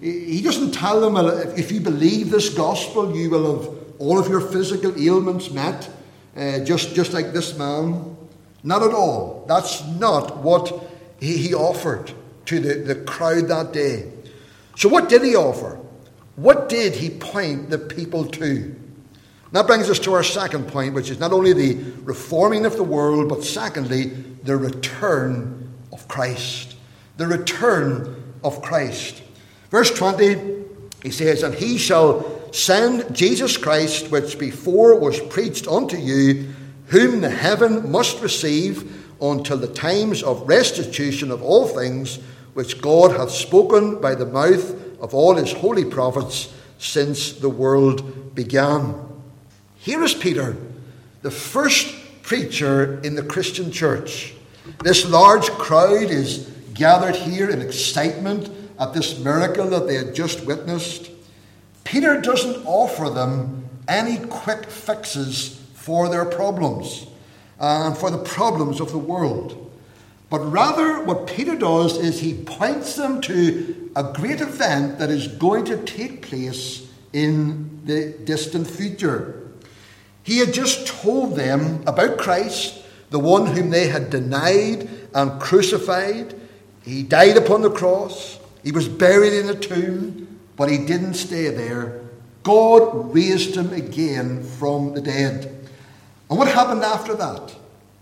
He, 0.03 0.35
he 0.35 0.43
doesn't 0.43 0.73
tell 0.73 1.01
them, 1.01 1.17
if 1.57 1.73
you 1.73 1.81
believe 1.81 2.29
this 2.29 2.51
gospel, 2.51 3.17
you 3.17 3.31
will 3.31 3.59
have 3.59 3.75
all 3.99 4.19
of 4.19 4.29
your 4.29 4.43
physical 4.43 4.95
ailments 5.01 5.51
met, 5.51 5.89
uh, 6.37 6.59
just, 6.59 6.95
just 6.95 7.15
like 7.15 7.33
this 7.33 7.57
man. 7.57 8.15
Not 8.63 8.83
at 8.83 8.93
all. 8.93 9.47
That's 9.49 9.83
not 9.99 10.37
what 10.37 10.87
he, 11.21 11.39
he 11.39 11.55
offered 11.55 12.13
to 12.45 12.61
the, 12.61 12.75
the 12.75 12.97
crowd 12.97 13.49
that 13.49 13.73
day. 13.73 14.13
So, 14.77 14.91
what 14.91 15.09
did 15.09 15.23
he 15.23 15.37
offer? 15.37 15.81
What 16.37 16.69
did 16.69 16.97
he 16.97 17.09
point 17.09 17.71
the 17.71 17.79
people 17.79 18.27
to? 18.27 18.77
That 19.55 19.69
brings 19.69 19.89
us 19.89 20.01
to 20.01 20.15
our 20.15 20.25
second 20.25 20.67
point, 20.67 20.95
which 20.95 21.11
is 21.11 21.21
not 21.21 21.33
only 21.33 21.53
the 21.53 21.75
reforming 22.03 22.67
of 22.67 22.75
the 22.75 22.83
world, 22.83 23.29
but 23.29 23.45
secondly, 23.45 24.07
the 24.43 24.57
return 24.57 25.73
of 25.93 26.09
Christ. 26.09 26.75
The 27.19 27.29
return 27.29 28.35
of 28.43 28.61
Christ. 28.63 29.23
Verse 29.71 29.97
20, 29.97 30.65
he 31.05 31.13
says, 31.13 31.45
And 31.45 31.55
he 31.55 31.79
shall 31.79 32.53
send 32.53 33.15
Jesus 33.15 33.57
Christ, 33.57 34.11
which 34.11 34.41
before 34.41 34.99
was 34.99 35.21
preached 35.21 35.69
unto 35.69 35.99
you 35.99 36.53
whom 36.87 37.21
the 37.21 37.31
heaven 37.31 37.93
must 37.93 38.21
receive 38.23 39.15
until 39.23 39.57
the 39.57 39.69
times 39.69 40.25
of 40.25 40.49
restitution 40.49 41.31
of 41.31 41.45
all 41.45 41.69
things 41.69 42.17
which 42.55 42.81
God 42.81 43.13
hath 43.13 43.31
spoken 43.31 44.01
by 44.01 44.17
the 44.17 44.27
mouth 44.27 45.01
of 45.01 45.15
all 45.15 45.37
his 45.37 45.53
holy 45.53 45.85
prophets 45.85 46.53
since 46.79 47.35
the 47.35 47.49
world 47.49 48.35
began. 48.35 49.14
Here 49.85 50.03
is 50.03 50.15
Peter, 50.15 50.57
the 51.21 51.31
first 51.31 51.95
preacher 52.23 52.99
in 53.03 53.17
the 53.17 53.23
Christian 53.23 53.71
church. 53.71 54.33
This 54.83 55.07
large 55.07 55.51
crowd 55.51 56.05
is 56.11 56.51
gathered 56.73 57.15
here 57.15 57.51
in 57.51 57.61
excitement 57.61 58.49
at 58.81 58.95
this 58.95 59.19
miracle 59.19 59.69
that 59.69 59.87
they 59.87 59.97
had 59.97 60.15
just 60.15 60.47
witnessed. 60.47 61.11
Peter 61.85 62.19
doesn't 62.19 62.65
offer 62.65 63.11
them 63.11 63.69
any 63.87 64.17
quick 64.29 64.71
fixes 64.71 65.63
for 65.75 66.09
their 66.09 66.25
problems 66.25 67.07
and 67.61 67.95
for 67.95 68.11
the 68.11 68.25
problems 68.25 68.81
of 68.81 68.91
the 68.91 68.97
world. 68.97 69.71
But 70.31 70.51
rather, 70.51 71.05
what 71.05 71.27
Peter 71.27 71.57
does 71.57 71.99
is 71.99 72.21
he 72.21 72.43
points 72.45 72.97
them 72.97 73.21
to 73.21 73.91
a 73.95 74.15
great 74.15 74.41
event 74.41 74.99
that 74.99 75.11
is 75.11 75.29
going 75.29 75.67
to 75.67 75.77
take 75.85 76.23
place 76.23 76.91
in 77.13 77.83
the 77.85 78.15
distant 78.25 78.67
future. 78.67 79.43
He 80.25 80.39
had 80.39 80.53
just 80.53 80.87
told 80.89 81.37
them 81.37 81.85
about 81.87 82.19
Christ, 82.19 82.83
the 83.11 83.21
one 83.21 83.47
whom 83.47 83.71
they 83.71 83.87
had 83.87 84.11
denied 84.11 84.89
and 85.15 85.41
crucified. 85.41 86.35
He 86.83 87.03
died 87.03 87.37
upon 87.37 87.63
the 87.63 87.71
cross, 87.71 88.41
he 88.65 88.73
was 88.73 88.89
buried 88.89 89.35
in 89.35 89.51
a 89.51 89.55
tomb, 89.55 90.41
but 90.57 90.71
he 90.71 90.79
didn't 90.79 91.15
stay 91.15 91.51
there. 91.51 92.01
God 92.43 93.15
raised 93.15 93.55
him 93.57 93.73
again 93.73 94.43
from 94.43 94.95
the 94.95 95.01
dead. 95.01 95.45
And 96.31 96.39
what 96.39 96.49
happened 96.49 96.83
after 96.83 97.15
that? 97.15 97.55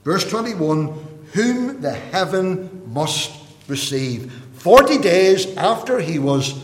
Verse 0.05 0.29
21 0.29 1.11
Whom 1.33 1.81
the 1.81 1.93
heaven 1.93 2.83
must 2.93 3.33
receive. 3.69 4.33
Forty 4.53 4.99
days 4.99 5.57
after 5.57 5.99
he 5.99 6.19
was 6.19 6.55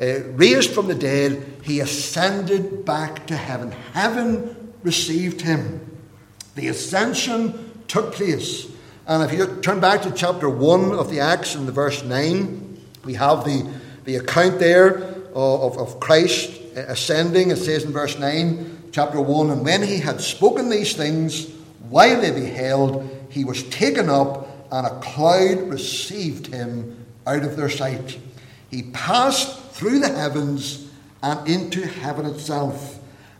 uh, 0.00 0.22
raised 0.34 0.70
from 0.70 0.86
the 0.86 0.94
dead, 0.94 1.44
he 1.62 1.80
ascended 1.80 2.84
back 2.84 3.26
to 3.26 3.36
heaven. 3.36 3.72
Heaven 3.92 4.54
received 4.82 5.40
him. 5.40 5.80
The 6.54 6.68
ascension 6.68 7.82
took 7.88 8.12
place. 8.12 8.66
And 9.06 9.22
if 9.22 9.32
you 9.32 9.60
turn 9.62 9.80
back 9.80 10.02
to 10.02 10.10
chapter 10.10 10.48
1 10.48 10.92
of 10.92 11.10
the 11.10 11.20
Acts 11.20 11.54
in 11.54 11.66
the 11.66 11.72
verse 11.72 12.04
9, 12.04 12.78
we 13.04 13.14
have 13.14 13.44
the, 13.44 13.66
the 14.04 14.16
account 14.16 14.58
there 14.58 14.98
of, 15.34 15.78
of 15.78 16.00
Christ 16.00 16.50
ascending, 16.74 17.50
it 17.50 17.56
says 17.56 17.84
in 17.84 17.92
verse 17.92 18.18
9, 18.18 18.90
chapter 18.92 19.20
1, 19.20 19.50
and 19.50 19.64
when 19.64 19.82
he 19.82 19.98
had 19.98 20.20
spoken 20.20 20.68
these 20.68 20.94
things, 20.94 21.50
while 21.88 22.20
they 22.20 22.30
beheld, 22.30 23.08
he 23.30 23.44
was 23.44 23.62
taken 23.64 24.08
up, 24.08 24.48
and 24.70 24.86
a 24.86 25.00
cloud 25.00 25.68
received 25.68 26.48
him 26.48 27.06
out 27.26 27.42
of 27.42 27.56
their 27.56 27.70
sight. 27.70 28.18
He 28.70 28.82
passed 28.82 29.58
through 29.72 30.00
the 30.00 30.12
heavens 30.12 30.90
and 31.22 31.48
into 31.48 31.86
heaven 31.86 32.26
itself, 32.26 32.97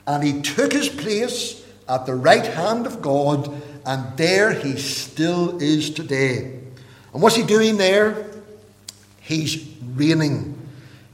and 0.09 0.25
he 0.25 0.41
took 0.41 0.73
his 0.73 0.88
place 0.88 1.62
at 1.87 2.07
the 2.07 2.15
right 2.15 2.47
hand 2.47 2.87
of 2.87 3.03
God, 3.03 3.61
and 3.85 4.17
there 4.17 4.53
he 4.53 4.77
still 4.79 5.61
is 5.61 5.91
today. 5.91 6.61
And 7.12 7.23
what's 7.23 7.37
he 7.37 7.43
doing 7.43 7.77
there? 7.77 8.27
He's 9.21 9.69
reigning. 9.95 10.59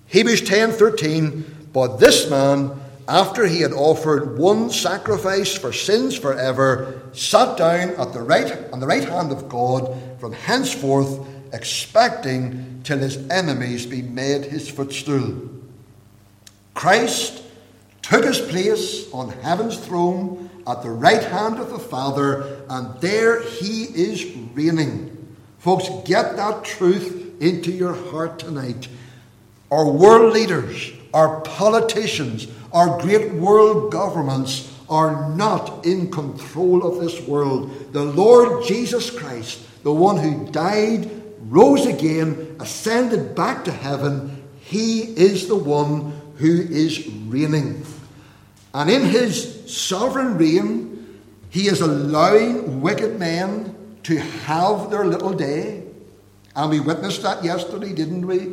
Hebrews 0.06 0.42
10 0.42 0.70
13, 0.70 1.68
but 1.72 1.96
this 1.96 2.30
man, 2.30 2.70
after 3.08 3.46
he 3.46 3.62
had 3.62 3.72
offered 3.72 4.38
one 4.38 4.70
sacrifice 4.70 5.52
for 5.56 5.72
sins 5.72 6.16
forever, 6.16 7.02
sat 7.12 7.58
down 7.58 7.90
at 7.90 8.12
the 8.12 8.22
right 8.22 8.72
on 8.72 8.78
the 8.78 8.86
right 8.86 9.08
hand 9.08 9.32
of 9.32 9.48
God 9.48 9.92
from 10.20 10.32
henceforth, 10.32 11.26
expecting 11.52 12.80
till 12.84 12.98
his 12.98 13.16
enemies 13.28 13.86
be 13.86 14.02
made 14.02 14.44
his 14.44 14.68
footstool. 14.68 15.50
Christ 16.74 17.43
took 18.04 18.24
his 18.24 18.40
place 18.40 19.10
on 19.12 19.30
heaven's 19.30 19.78
throne 19.78 20.50
at 20.66 20.82
the 20.82 20.90
right 20.90 21.24
hand 21.24 21.58
of 21.58 21.70
the 21.70 21.78
Father, 21.78 22.62
and 22.68 23.00
there 23.00 23.42
he 23.42 23.84
is 23.84 24.36
reigning. 24.54 25.10
Folks, 25.58 25.88
get 26.04 26.36
that 26.36 26.64
truth 26.64 27.40
into 27.40 27.70
your 27.72 27.94
heart 27.94 28.38
tonight. 28.38 28.88
Our 29.70 29.90
world 29.90 30.34
leaders, 30.34 30.92
our 31.14 31.40
politicians, 31.40 32.46
our 32.72 33.00
great 33.00 33.32
world 33.32 33.90
governments 33.90 34.70
are 34.90 35.34
not 35.34 35.86
in 35.86 36.10
control 36.10 36.86
of 36.86 37.00
this 37.00 37.26
world. 37.26 37.92
The 37.94 38.04
Lord 38.04 38.66
Jesus 38.66 39.10
Christ, 39.10 39.60
the 39.82 39.92
one 39.92 40.18
who 40.18 40.50
died, 40.50 41.10
rose 41.48 41.86
again, 41.86 42.56
ascended 42.60 43.34
back 43.34 43.64
to 43.64 43.72
heaven, 43.72 44.44
he 44.60 45.00
is 45.00 45.48
the 45.48 45.56
one 45.56 46.20
who 46.36 46.60
is 46.60 47.08
reigning. 47.26 47.84
And 48.74 48.90
in 48.90 49.02
his 49.02 49.72
sovereign 49.72 50.36
reign, 50.36 51.20
he 51.48 51.68
is 51.68 51.80
allowing 51.80 52.80
wicked 52.80 53.20
men 53.20 53.74
to 54.02 54.18
have 54.18 54.90
their 54.90 55.04
little 55.04 55.32
day. 55.32 55.84
And 56.56 56.70
we 56.70 56.80
witnessed 56.80 57.22
that 57.22 57.44
yesterday, 57.44 57.92
didn't 57.92 58.26
we? 58.26 58.52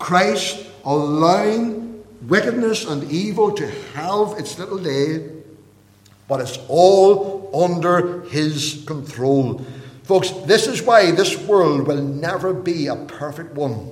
Christ 0.00 0.66
allowing 0.84 2.04
wickedness 2.22 2.84
and 2.86 3.10
evil 3.10 3.52
to 3.52 3.70
have 3.94 4.38
its 4.38 4.58
little 4.58 4.78
day, 4.78 5.30
but 6.26 6.40
it's 6.40 6.58
all 6.68 7.50
under 7.54 8.22
his 8.22 8.82
control. 8.86 9.64
Folks, 10.02 10.30
this 10.46 10.66
is 10.66 10.82
why 10.82 11.12
this 11.12 11.38
world 11.38 11.86
will 11.86 12.02
never 12.02 12.52
be 12.52 12.88
a 12.88 12.96
perfect 12.96 13.54
one. 13.54 13.90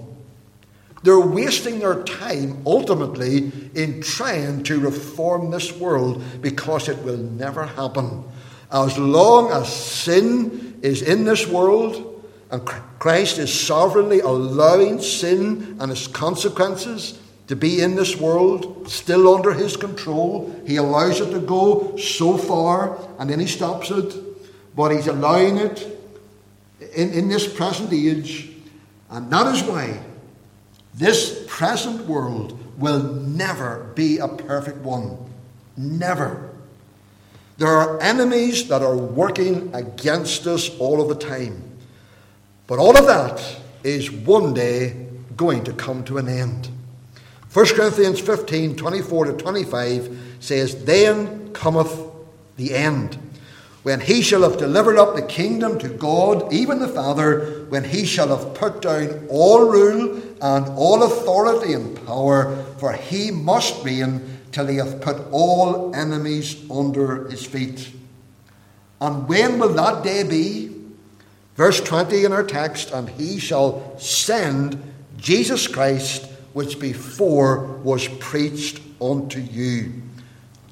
They're 1.03 1.19
wasting 1.19 1.81
their 1.81 2.03
time 2.05 2.63
ultimately 2.65 3.51
in 3.75 4.03
trying 4.03 4.63
to 4.65 4.81
reform 4.81 5.51
this 5.51 5.73
world 5.73 6.23
because 6.41 6.89
it 6.89 6.99
will 7.03 7.17
never 7.17 7.67
happen. 7.67 8.25
As 8.71 8.97
long 8.99 9.51
as 9.51 9.75
sin 9.75 10.79
is 10.83 11.03
in 11.03 11.25
this 11.25 11.47
world 11.47 12.25
and 12.51 12.65
Christ 12.99 13.39
is 13.39 13.53
sovereignly 13.53 14.21
allowing 14.21 15.01
sin 15.01 15.77
and 15.81 15.91
its 15.91 16.07
consequences 16.07 17.19
to 17.49 17.57
be 17.57 17.81
in 17.81 17.97
this 17.97 18.17
world, 18.17 18.89
still 18.89 19.35
under 19.35 19.53
his 19.53 19.77
control, 19.77 20.55
he 20.67 20.77
allows 20.77 21.21
it 21.21 21.31
to 21.33 21.41
go 21.41 21.97
so 21.97 22.39
far 22.39 22.97
and 23.19 23.29
then 23.29 23.41
he 23.41 23.47
stops 23.47 23.91
it. 23.91 24.15
But 24.77 24.91
he's 24.91 25.09
allowing 25.09 25.59
it 25.59 26.01
in, 26.95 27.13
in 27.13 27.29
this 27.29 27.53
present 27.53 27.93
age, 27.93 28.51
and 29.11 29.31
that 29.31 29.55
is 29.55 29.63
why 29.65 30.01
this 30.95 31.45
present 31.49 32.07
world 32.07 32.59
will 32.79 33.03
never 33.03 33.91
be 33.95 34.19
a 34.19 34.29
perfect 34.29 34.79
one. 34.79 35.17
Never. 35.77 36.51
There 37.59 37.69
are 37.69 38.01
enemies 38.01 38.69
that 38.69 38.83
are 38.83 38.97
working 38.97 39.75
against 39.75 40.47
us 40.47 40.69
all 40.79 41.01
of 41.01 41.09
the 41.09 41.15
time. 41.15 41.63
But 42.67 42.79
all 42.79 42.97
of 42.97 43.07
that 43.07 43.59
is 43.85 44.11
one 44.11 44.55
day 44.55 45.07
going 45.37 45.65
to 45.65 45.73
come 45.73 46.05
to 46.05 46.19
an 46.19 46.29
end. 46.29 46.69
1 47.53 47.67
Corinthians 47.67 48.21
15 48.21 48.77
24 48.77 49.25
to 49.27 49.33
25 49.35 50.37
says, 50.41 50.85
Then 50.85 51.53
cometh 51.53 52.07
the 52.57 52.75
end 52.75 53.19
when 53.83 54.01
he 54.01 54.23
shall 54.23 54.43
have 54.43 54.59
delivered 54.59 54.97
up 54.97 55.17
the 55.17 55.23
kingdom 55.23 55.79
to 55.81 55.89
God, 55.89 56.53
even 56.53 56.79
the 56.79 56.89
Father, 56.89 57.67
when 57.69 57.85
he 57.85 58.05
shall 58.05 58.29
have 58.29 58.55
put 58.55 58.81
down 58.83 59.27
all 59.29 59.69
rule 59.69 60.23
and 60.41 60.69
all 60.77 61.03
authority 61.03 61.73
and 61.73 62.07
power, 62.07 62.65
for 62.79 62.93
he 62.93 63.31
must 63.31 63.85
reign 63.85 64.39
till 64.53 64.67
he 64.67 64.77
hath 64.77 65.01
put 65.01 65.17
all 65.33 65.95
enemies 65.97 66.63
under 66.71 67.29
his 67.29 67.45
feet. 67.45 67.93
And 69.01 69.29
when 69.29 69.59
will 69.59 69.75
that 69.75 70.05
day 70.05 70.23
be? 70.23 70.77
Verse 71.57 71.81
20 71.81 72.25
in 72.25 72.33
our 72.33 72.45
text, 72.45 72.93
and 72.93 73.09
he 73.09 73.39
shall 73.39 73.99
send 73.99 74.81
Jesus 75.17 75.67
Christ, 75.67 76.27
which 76.53 76.79
before 76.79 77.65
was 77.79 78.07
preached 78.09 78.81
unto 79.01 79.41
you. 79.41 79.93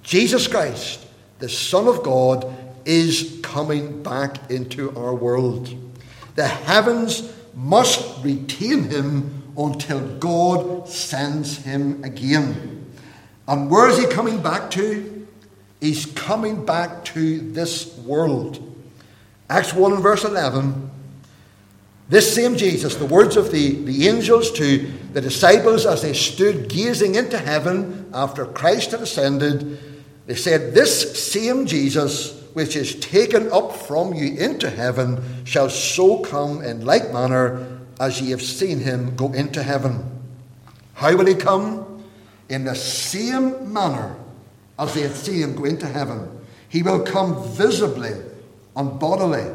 Jesus 0.03 0.47
Christ, 0.47 1.05
the 1.41 1.49
Son 1.49 1.89
of 1.89 2.03
God, 2.03 2.45
is 2.85 3.41
coming 3.43 4.03
back 4.03 4.51
into 4.51 4.97
our 4.97 5.15
world. 5.15 5.75
The 6.35 6.47
heavens 6.47 7.33
must 7.55 8.25
retain 8.25 8.85
him 8.85 9.53
until 9.57 10.01
God 10.19 10.89
sends 10.89 11.59
him 11.59 12.03
again. 12.05 12.87
And 13.47 13.71
where 13.71 13.89
is 13.89 13.99
he 13.99 14.07
coming 14.07 14.41
back 14.41 14.71
to? 14.73 15.27
He's 15.81 16.07
coming 16.07 16.65
back 16.65 17.05
to 17.07 17.41
this 17.53 17.97
world. 17.99 18.67
Acts 19.49 19.75
1 19.75 19.93
and 19.93 20.03
verse 20.03 20.25
11. 20.25 20.91
This 22.09 22.35
same 22.35 22.57
Jesus, 22.57 22.97
the 22.97 23.07
words 23.07 23.37
of 23.37 23.53
the, 23.53 23.77
the 23.85 24.09
angels 24.09 24.51
to 24.53 24.79
the 25.13 25.21
disciples 25.21 25.87
as 25.87 26.03
they 26.03 26.13
stood 26.13 26.69
gazing 26.69 27.15
into 27.15 27.39
heaven 27.39 28.11
after 28.13 28.47
Christ 28.47 28.91
had 28.91 29.01
ascended, 29.01 29.79
they 30.27 30.35
said, 30.35 30.75
This 30.75 31.33
same 31.33 31.67
Jesus 31.67 32.40
which 32.55 32.77
is 32.77 32.95
taken 32.97 33.51
up 33.53 33.75
from 33.75 34.15
you 34.15 34.37
into 34.37 34.69
heaven 34.71 35.45
shall 35.45 35.71
so 35.71 36.19
come 36.19 36.63
in 36.63 36.85
like 36.85 37.13
manner 37.13 37.81
as 38.01 38.21
ye 38.21 38.31
have 38.31 38.43
seen 38.43 38.79
him 38.79 39.15
go 39.17 39.33
into 39.33 39.63
heaven. 39.63 40.05
How 40.95 41.17
will 41.17 41.27
he 41.27 41.35
come? 41.35 42.05
In 42.49 42.65
the 42.65 42.75
same 42.75 43.73
manner 43.73 44.17
as 44.79 44.95
they 44.95 45.03
had 45.03 45.15
seen 45.15 45.43
him 45.43 45.55
go 45.55 45.65
into 45.65 45.87
heaven. 45.87 46.29
He 46.69 46.83
will 46.83 47.03
come 47.03 47.47
visibly 47.53 48.13
and 48.77 48.99
bodily. 48.99 49.47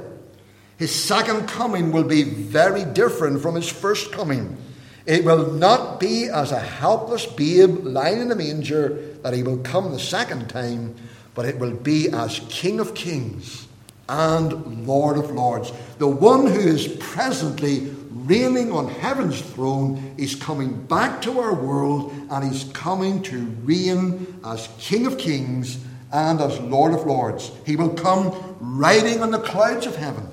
His 0.77 0.93
second 0.93 1.47
coming 1.47 1.91
will 1.91 2.03
be 2.03 2.23
very 2.23 2.83
different 2.83 3.41
from 3.41 3.55
his 3.55 3.69
first 3.69 4.11
coming. 4.11 4.57
It 5.05 5.23
will 5.23 5.51
not 5.51 5.99
be 5.99 6.29
as 6.29 6.51
a 6.51 6.59
helpless 6.59 7.25
babe 7.25 7.85
lying 7.85 8.21
in 8.21 8.31
a 8.31 8.35
manger 8.35 9.17
that 9.23 9.33
he 9.33 9.43
will 9.43 9.59
come 9.59 9.91
the 9.91 9.99
second 9.99 10.49
time, 10.49 10.95
but 11.35 11.45
it 11.45 11.59
will 11.59 11.75
be 11.75 12.09
as 12.09 12.39
King 12.49 12.79
of 12.79 12.95
Kings 12.95 13.67
and 14.09 14.87
Lord 14.87 15.17
of 15.17 15.31
Lords. 15.31 15.71
The 15.99 16.07
one 16.07 16.47
who 16.47 16.59
is 16.59 16.87
presently 16.99 17.91
reigning 18.11 18.71
on 18.71 18.87
heaven's 18.87 19.41
throne 19.41 20.15
is 20.17 20.35
coming 20.35 20.81
back 20.85 21.21
to 21.21 21.39
our 21.39 21.53
world 21.53 22.11
and 22.31 22.43
he's 22.43 22.63
coming 22.71 23.21
to 23.23 23.39
reign 23.63 24.39
as 24.43 24.69
King 24.79 25.05
of 25.05 25.17
Kings 25.17 25.77
and 26.11 26.39
as 26.39 26.59
Lord 26.61 26.93
of 26.93 27.05
Lords. 27.05 27.51
He 27.65 27.75
will 27.75 27.93
come 27.93 28.55
riding 28.59 29.21
on 29.21 29.31
the 29.31 29.39
clouds 29.39 29.85
of 29.85 29.95
heaven 29.95 30.27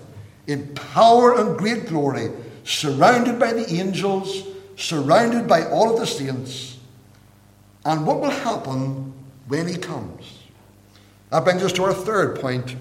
in 0.47 0.75
power 0.75 1.39
and 1.39 1.59
great 1.59 1.87
glory, 1.87 2.31
surrounded 2.65 3.39
by 3.39 3.53
the 3.53 3.69
angels, 3.73 4.45
surrounded 4.77 5.47
by 5.47 5.65
all 5.65 5.93
of 5.93 6.01
the 6.01 6.07
saints. 6.07 6.79
And 7.85 8.07
what 8.07 8.21
will 8.21 8.31
happen 8.31 9.13
when 9.49 9.67
he 9.67 9.77
comes? 9.77 10.32
That 11.33 11.45
brings 11.45 11.63
us 11.63 11.73
to 11.73 11.85
our 11.85 11.95
third 11.95 12.39
point. 12.41 12.77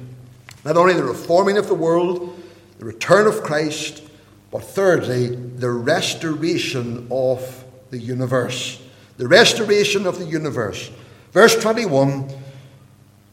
Not 0.66 0.76
only 0.76 0.94
the 0.94 1.06
reforming 1.06 1.58
of 1.58 1.68
the 1.68 1.74
world, 1.74 2.38
the 2.80 2.86
return 2.86 3.26
of 3.26 3.44
Christ, 3.44 4.04
but 4.52 4.62
thirdly, 4.62 5.34
the 5.34 5.72
restoration 5.72 7.08
of 7.10 7.64
the 7.92 7.98
universe. 7.98 8.82
The 9.16 9.30
restoration 9.30 10.06
of 10.06 10.20
the 10.20 10.26
universe. 10.26 10.92
Verse 11.32 11.56
21 11.62 12.30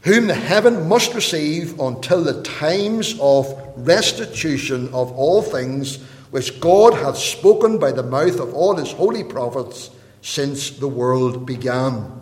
Whom 0.02 0.28
the 0.28 0.35
heaven 0.35 0.88
must 0.88 1.12
receive 1.14 1.81
until 1.81 2.22
the 2.22 2.40
times 2.44 3.18
of 3.20 3.52
restitution 3.76 4.87
of 4.94 5.11
all 5.11 5.42
things 5.42 5.96
which 6.31 6.61
God 6.61 6.94
hath 6.94 7.18
spoken 7.18 7.78
by 7.78 7.90
the 7.90 8.04
mouth 8.04 8.38
of 8.38 8.54
all 8.54 8.76
his 8.76 8.92
holy 8.92 9.24
prophets 9.24 9.90
since 10.22 10.70
the 10.70 10.87
world 10.87 11.44
began. 11.44 12.18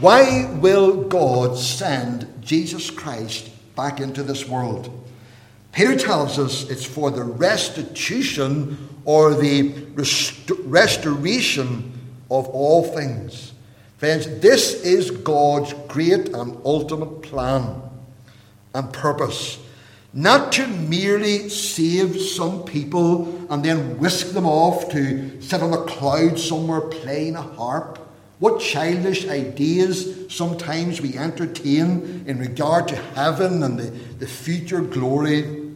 Why 0.00 0.52
will 0.60 1.04
God 1.04 1.56
send 1.56 2.42
Jesus 2.42 2.90
Christ 2.90 3.50
back 3.74 3.98
into 3.98 4.22
this 4.22 4.46
world? 4.46 4.90
Peter 5.72 5.96
tells 5.96 6.38
us 6.38 6.68
it's 6.68 6.84
for 6.84 7.10
the 7.10 7.24
restitution 7.24 8.88
or 9.06 9.34
the 9.34 9.72
rest- 9.94 10.50
restoration 10.64 11.92
of 12.30 12.46
all 12.48 12.84
things. 12.84 13.52
Friends, 13.96 14.26
this 14.40 14.82
is 14.84 15.10
God's 15.10 15.72
great 15.88 16.28
and 16.34 16.60
ultimate 16.64 17.22
plan 17.22 17.80
and 18.74 18.92
purpose. 18.92 19.58
Not 20.12 20.52
to 20.52 20.66
merely 20.66 21.48
save 21.48 22.20
some 22.20 22.64
people 22.64 23.46
and 23.50 23.64
then 23.64 23.98
whisk 23.98 24.32
them 24.32 24.46
off 24.46 24.90
to 24.90 25.40
sit 25.40 25.62
on 25.62 25.72
a 25.72 25.84
cloud 25.84 26.38
somewhere 26.38 26.82
playing 26.82 27.36
a 27.36 27.42
harp. 27.42 28.05
What 28.38 28.60
childish 28.60 29.26
ideas 29.28 30.26
sometimes 30.28 31.00
we 31.00 31.16
entertain 31.16 32.24
in 32.26 32.38
regard 32.38 32.86
to 32.88 32.96
heaven 32.96 33.62
and 33.62 33.78
the, 33.78 33.90
the 34.18 34.26
future 34.26 34.82
glory. 34.82 35.72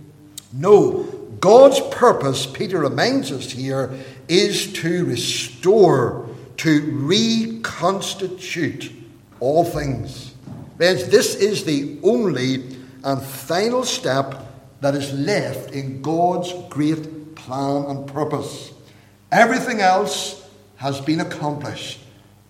No, 0.52 1.04
God's 1.40 1.80
purpose, 1.90 2.44
Peter 2.44 2.80
reminds 2.80 3.32
us 3.32 3.50
here, 3.50 3.90
is 4.28 4.70
to 4.74 5.06
restore, 5.06 6.28
to 6.58 6.82
reconstitute 6.92 8.92
all 9.40 9.64
things. 9.64 10.34
Friends, 10.76 11.08
this 11.08 11.34
is 11.34 11.64
the 11.64 11.98
only 12.02 12.76
and 13.02 13.22
final 13.22 13.84
step 13.84 14.34
that 14.82 14.94
is 14.94 15.14
left 15.14 15.72
in 15.72 16.02
God's 16.02 16.52
great 16.68 17.34
plan 17.34 17.86
and 17.86 18.06
purpose. 18.06 18.70
Everything 19.32 19.80
else 19.80 20.46
has 20.76 21.00
been 21.00 21.20
accomplished. 21.20 22.00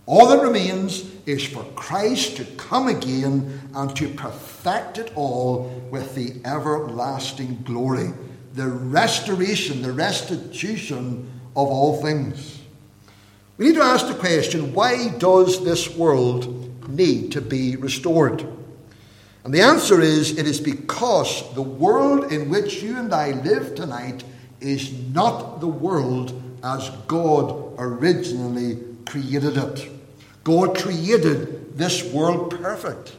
All 0.06 0.28
that 0.28 0.42
remains 0.42 1.10
is 1.26 1.46
for 1.46 1.64
Christ 1.76 2.36
to 2.36 2.44
come 2.44 2.88
again 2.88 3.60
and 3.74 3.94
to 3.96 4.08
perfect 4.08 4.98
it 4.98 5.12
all 5.14 5.68
with 5.90 6.14
the 6.14 6.34
everlasting 6.44 7.62
glory, 7.64 8.12
the 8.54 8.66
restoration, 8.66 9.82
the 9.82 9.92
restitution 9.92 11.30
of 11.56 11.68
all 11.68 12.02
things. 12.02 12.60
We 13.56 13.66
need 13.66 13.74
to 13.74 13.82
ask 13.82 14.08
the 14.08 14.14
question 14.14 14.72
why 14.72 15.10
does 15.18 15.64
this 15.64 15.94
world 15.94 16.88
need 16.88 17.32
to 17.32 17.40
be 17.40 17.76
restored? 17.76 18.46
And 19.44 19.54
the 19.54 19.60
answer 19.60 20.00
is 20.00 20.38
it 20.38 20.46
is 20.46 20.60
because 20.60 21.54
the 21.54 21.62
world 21.62 22.32
in 22.32 22.50
which 22.50 22.82
you 22.82 22.96
and 22.96 23.12
I 23.12 23.32
live 23.32 23.74
tonight 23.74 24.24
is 24.60 24.92
not 24.92 25.60
the 25.60 25.68
world 25.68 26.42
as 26.62 26.90
God 27.06 27.74
originally 27.78 28.78
created 29.06 29.56
it. 29.56 29.90
God 30.44 30.76
created 30.76 31.76
this 31.76 32.04
world 32.12 32.50
perfect. 32.50 33.16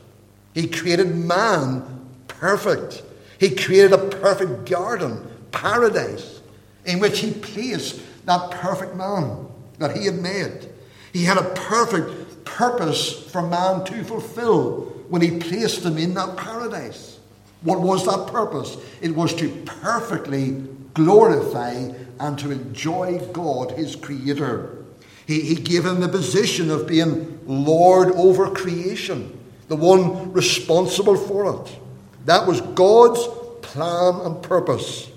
He 0.53 0.67
created 0.67 1.15
man 1.15 2.07
perfect. 2.27 3.03
He 3.39 3.55
created 3.55 3.93
a 3.93 4.09
perfect 4.09 4.69
garden, 4.69 5.27
paradise, 5.51 6.41
in 6.85 6.99
which 6.99 7.19
He 7.19 7.31
placed 7.31 8.01
that 8.25 8.51
perfect 8.51 8.95
man 8.95 9.47
that 9.79 9.95
He 9.95 10.05
had 10.05 10.15
made. 10.21 10.69
He 11.13 11.23
had 11.25 11.37
a 11.37 11.49
perfect 11.55 12.45
purpose 12.45 13.13
for 13.29 13.41
man 13.41 13.83
to 13.85 14.03
fulfill 14.03 14.91
when 15.09 15.21
he 15.21 15.39
placed 15.39 15.83
them 15.83 15.97
in 15.97 16.13
that 16.13 16.37
paradise. 16.37 17.19
What 17.61 17.81
was 17.81 18.05
that 18.05 18.31
purpose? 18.31 18.77
It 19.01 19.15
was 19.15 19.33
to 19.35 19.49
perfectly 19.65 20.51
glorify 20.93 21.91
and 22.19 22.39
to 22.39 22.51
enjoy 22.51 23.19
God, 23.33 23.71
his 23.71 23.95
creator. 23.95 24.80
He, 25.27 25.41
he 25.41 25.55
gave 25.55 25.85
him 25.85 25.99
the 25.99 26.09
position 26.09 26.71
of 26.71 26.87
being 26.87 27.39
Lord 27.45 28.11
over 28.11 28.49
creation, 28.49 29.37
the 29.67 29.75
one 29.75 30.33
responsible 30.33 31.17
for 31.17 31.61
it. 31.61 31.77
That 32.25 32.47
was 32.47 32.61
God's 32.61 33.27
plan 33.61 34.21
and 34.21 34.43
purpose. 34.43 35.09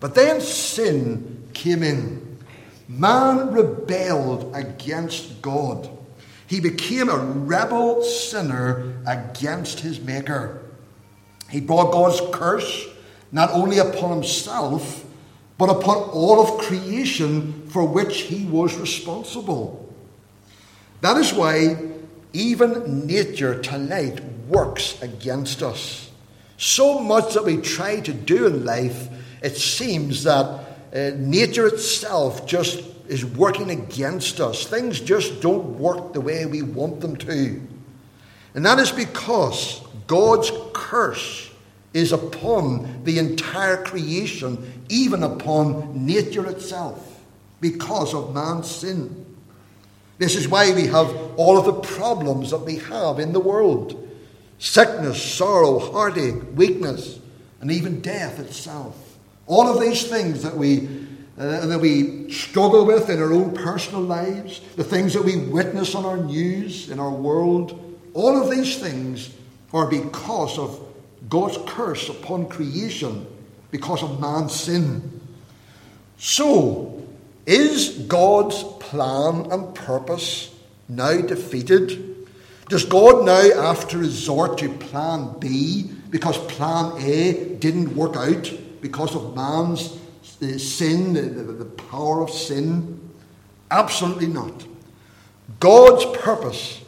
But 0.00 0.14
then 0.14 0.40
sin 0.40 1.48
came 1.54 1.82
in. 1.82 2.38
Man 2.88 3.52
rebelled 3.52 4.54
against 4.54 5.40
God. 5.40 5.88
He 6.46 6.60
became 6.60 7.08
a 7.08 7.16
rebel 7.16 8.02
sinner 8.02 8.94
against 9.06 9.80
his 9.80 10.00
Maker. 10.00 10.62
He 11.48 11.60
brought 11.60 11.92
God's 11.92 12.20
curse 12.36 12.86
not 13.32 13.50
only 13.50 13.78
upon 13.78 14.10
himself, 14.10 15.03
but 15.58 15.70
upon 15.70 15.96
all 16.10 16.40
of 16.40 16.58
creation 16.58 17.68
for 17.68 17.86
which 17.86 18.22
he 18.22 18.44
was 18.46 18.76
responsible. 18.76 19.92
That 21.00 21.16
is 21.16 21.32
why 21.32 21.76
even 22.32 23.06
nature 23.06 23.60
tonight 23.60 24.20
works 24.48 25.00
against 25.02 25.62
us. 25.62 26.10
So 26.56 26.98
much 26.98 27.34
that 27.34 27.44
we 27.44 27.58
try 27.58 28.00
to 28.00 28.12
do 28.12 28.46
in 28.46 28.64
life, 28.64 29.08
it 29.42 29.56
seems 29.56 30.24
that 30.24 30.44
uh, 30.94 31.10
nature 31.16 31.66
itself 31.66 32.46
just 32.46 32.82
is 33.08 33.24
working 33.24 33.70
against 33.70 34.40
us. 34.40 34.66
Things 34.66 35.00
just 35.00 35.40
don't 35.40 35.78
work 35.78 36.12
the 36.12 36.20
way 36.20 36.46
we 36.46 36.62
want 36.62 37.00
them 37.00 37.16
to. 37.16 37.60
And 38.54 38.64
that 38.64 38.78
is 38.78 38.90
because 38.90 39.82
God's 40.06 40.50
curse 40.72 41.43
is 41.94 42.12
upon 42.12 43.04
the 43.04 43.18
entire 43.18 43.82
creation, 43.82 44.84
even 44.90 45.22
upon 45.22 46.04
nature 46.04 46.46
itself, 46.50 47.24
because 47.60 48.12
of 48.12 48.34
man's 48.34 48.70
sin. 48.70 49.24
This 50.18 50.36
is 50.36 50.48
why 50.48 50.72
we 50.74 50.86
have 50.88 51.08
all 51.36 51.56
of 51.56 51.64
the 51.64 51.72
problems 51.72 52.50
that 52.50 52.58
we 52.58 52.76
have 52.76 53.18
in 53.18 53.32
the 53.32 53.40
world 53.40 54.00
sickness, 54.58 55.20
sorrow, 55.22 55.78
heartache, 55.78 56.40
weakness, 56.54 57.18
and 57.60 57.70
even 57.70 58.00
death 58.00 58.38
itself. 58.38 59.18
All 59.46 59.66
of 59.66 59.80
these 59.80 60.06
things 60.08 60.42
that 60.42 60.56
we 60.56 60.88
uh, 61.36 61.66
that 61.66 61.80
we 61.80 62.30
struggle 62.30 62.84
with 62.86 63.10
in 63.10 63.20
our 63.20 63.32
own 63.32 63.52
personal 63.54 64.00
lives, 64.00 64.60
the 64.76 64.84
things 64.84 65.12
that 65.14 65.24
we 65.24 65.36
witness 65.36 65.94
on 65.96 66.04
our 66.04 66.16
news, 66.16 66.90
in 66.90 67.00
our 67.00 67.10
world, 67.10 67.98
all 68.14 68.40
of 68.40 68.50
these 68.50 68.78
things 68.78 69.34
are 69.72 69.88
because 69.88 70.56
of 70.58 70.83
God's 71.28 71.58
curse 71.66 72.08
upon 72.08 72.48
creation, 72.48 73.26
because 73.70 74.02
of 74.02 74.20
man's 74.20 74.54
sin. 74.54 75.20
So, 76.16 77.02
is 77.46 77.90
God's 78.06 78.62
plan 78.80 79.50
and 79.50 79.74
purpose 79.74 80.54
now 80.88 81.20
defeated? 81.20 82.28
Does 82.68 82.84
God 82.84 83.26
now 83.26 83.62
have 83.62 83.88
to 83.88 83.98
resort 83.98 84.58
to 84.58 84.68
plan 84.74 85.34
B 85.38 85.90
because 86.10 86.38
plan 86.46 86.92
A 87.02 87.56
didn't 87.56 87.94
work 87.94 88.16
out 88.16 88.50
because 88.80 89.14
of 89.14 89.34
man's 89.34 89.92
eh, 89.92 89.98
the 90.40 90.58
sin, 90.58 91.12
the 91.12 91.64
power 91.64 92.22
of 92.22 92.30
sin? 92.30 93.10
Absolutely 93.70 94.28
not. 94.28 94.64
God's 95.60 96.06
purpose 96.18 96.80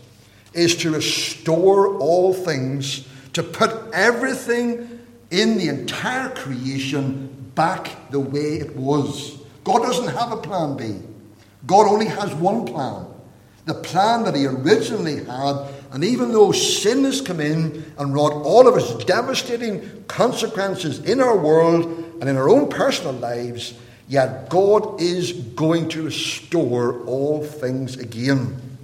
is 0.54 0.76
to 0.76 0.92
restore 0.92 1.98
all 1.98 2.32
things, 2.32 3.06
to 3.36 3.42
put 3.42 3.92
everything 3.92 4.98
in 5.30 5.58
the 5.58 5.68
entire 5.68 6.30
creation 6.30 7.50
back 7.54 8.10
the 8.10 8.18
way 8.18 8.54
it 8.54 8.74
was. 8.74 9.38
God 9.62 9.82
doesn't 9.82 10.08
have 10.14 10.32
a 10.32 10.38
plan 10.38 10.74
B. 10.74 11.02
God 11.66 11.86
only 11.86 12.06
has 12.06 12.34
one 12.34 12.64
plan. 12.64 13.04
The 13.66 13.74
plan 13.74 14.22
that 14.22 14.34
He 14.34 14.46
originally 14.46 15.22
had, 15.22 15.68
and 15.92 16.02
even 16.02 16.32
though 16.32 16.50
sin 16.50 17.04
has 17.04 17.20
come 17.20 17.40
in 17.40 17.84
and 17.98 18.14
wrought 18.14 18.32
all 18.32 18.66
of 18.66 18.74
its 18.74 19.04
devastating 19.04 20.04
consequences 20.08 21.00
in 21.00 21.20
our 21.20 21.36
world, 21.36 21.84
and 22.20 22.30
in 22.30 22.38
our 22.38 22.48
own 22.48 22.70
personal 22.70 23.12
lives, 23.12 23.74
yet 24.08 24.48
God 24.48 24.98
is 24.98 25.32
going 25.32 25.90
to 25.90 26.04
restore 26.04 27.02
all 27.04 27.44
things 27.44 27.98
again. 27.98 28.78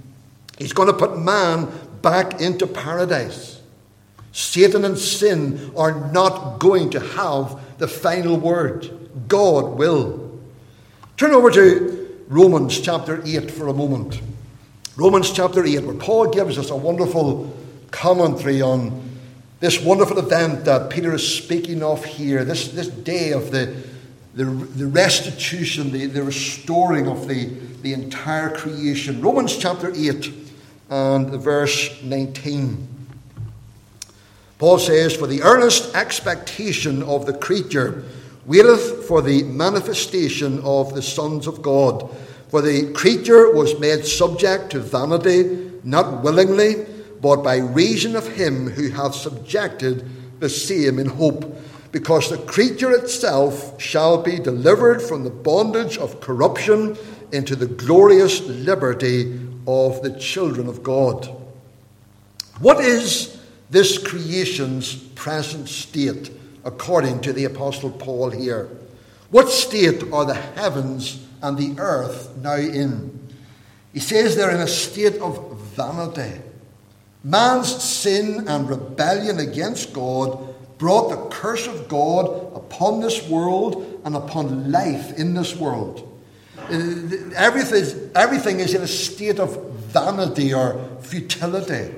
He's 0.59 0.73
going 0.73 0.89
to 0.89 0.93
put 0.93 1.17
man 1.17 1.71
back 2.03 2.39
into 2.39 2.67
paradise. 2.67 3.52
Satan 4.33 4.83
and 4.83 4.97
sin 4.97 5.71
are 5.77 6.11
not 6.11 6.59
going 6.59 6.89
to 6.89 6.99
have 6.99 7.77
the 7.77 7.87
final 7.87 8.35
word. 8.35 8.89
God 9.27 9.77
will. 9.77 10.39
Turn 11.17 11.31
over 11.31 11.51
to 11.51 12.23
Romans 12.27 12.81
chapter 12.81 13.21
8 13.23 13.51
for 13.51 13.67
a 13.67 13.73
moment. 13.73 14.19
Romans 14.97 15.31
chapter 15.31 15.63
8, 15.63 15.83
where 15.83 15.95
Paul 15.95 16.31
gives 16.31 16.57
us 16.57 16.71
a 16.71 16.75
wonderful 16.75 17.55
commentary 17.91 18.61
on 18.61 19.01
this 19.59 19.79
wonderful 19.79 20.17
event 20.17 20.65
that 20.65 20.89
Peter 20.89 21.13
is 21.13 21.37
speaking 21.37 21.83
of 21.83 22.03
here, 22.03 22.43
this, 22.43 22.69
this 22.69 22.87
day 22.87 23.31
of 23.31 23.51
the, 23.51 23.75
the, 24.33 24.45
the 24.45 24.87
restitution, 24.87 25.91
the, 25.91 26.07
the 26.07 26.23
restoring 26.23 27.07
of 27.07 27.27
the, 27.27 27.45
the 27.83 27.93
entire 27.93 28.49
creation. 28.49 29.21
Romans 29.21 29.55
chapter 29.57 29.93
8 29.95 30.33
and 30.89 31.29
verse 31.41 32.01
19. 32.03 32.92
Paul 34.63 34.79
says, 34.79 35.13
For 35.13 35.27
the 35.27 35.41
earnest 35.41 35.93
expectation 35.93 37.03
of 37.03 37.25
the 37.25 37.33
creature 37.33 38.05
waiteth 38.45 39.03
for 39.09 39.21
the 39.21 39.43
manifestation 39.43 40.61
of 40.61 40.95
the 40.95 41.01
sons 41.01 41.47
of 41.47 41.61
God. 41.61 42.09
For 42.47 42.61
the 42.61 42.93
creature 42.93 43.51
was 43.51 43.77
made 43.77 44.05
subject 44.05 44.69
to 44.69 44.79
vanity, 44.79 45.69
not 45.83 46.23
willingly, 46.23 46.85
but 47.21 47.43
by 47.43 47.57
reason 47.57 48.15
of 48.15 48.25
him 48.25 48.69
who 48.69 48.87
hath 48.87 49.15
subjected 49.15 50.09
the 50.39 50.47
same 50.47 50.97
in 50.97 51.07
hope. 51.07 51.43
Because 51.91 52.29
the 52.29 52.37
creature 52.37 52.93
itself 52.93 53.81
shall 53.81 54.23
be 54.23 54.39
delivered 54.39 55.01
from 55.01 55.25
the 55.25 55.29
bondage 55.29 55.97
of 55.97 56.21
corruption 56.21 56.95
into 57.33 57.57
the 57.57 57.67
glorious 57.67 58.39
liberty 58.47 59.41
of 59.67 60.01
the 60.03 60.17
children 60.17 60.69
of 60.69 60.83
God. 60.83 61.27
What 62.61 62.79
is 62.79 63.42
this 63.69 63.97
creation's 63.97 64.95
present 64.95 65.69
state, 65.69 66.31
according 66.63 67.21
to 67.21 67.33
the 67.33 67.45
Apostle 67.45 67.91
Paul 67.91 68.29
here? 68.29 68.69
What 69.29 69.49
state 69.49 70.03
are 70.11 70.25
the 70.25 70.35
heavens 70.35 71.23
and 71.43 71.57
the 71.57 71.79
earth 71.79 72.35
now 72.37 72.55
in. 72.55 73.19
He 73.93 73.99
says 73.99 74.35
they're 74.35 74.55
in 74.55 74.61
a 74.61 74.67
state 74.67 75.17
of 75.17 75.59
vanity. 75.75 76.41
Man's 77.23 77.83
sin 77.83 78.47
and 78.47 78.67
rebellion 78.67 79.39
against 79.39 79.93
God 79.93 80.55
brought 80.77 81.09
the 81.09 81.29
curse 81.35 81.67
of 81.67 81.87
God 81.87 82.55
upon 82.55 83.01
this 83.01 83.27
world 83.29 84.01
and 84.03 84.15
upon 84.15 84.71
life 84.71 85.17
in 85.19 85.33
this 85.33 85.55
world. 85.55 86.09
Uh, 86.57 86.73
everything, 87.35 88.11
everything 88.15 88.59
is 88.59 88.73
in 88.73 88.81
a 88.81 88.87
state 88.87 89.39
of 89.39 89.73
vanity 89.73 90.53
or 90.53 90.79
futility. 91.01 91.93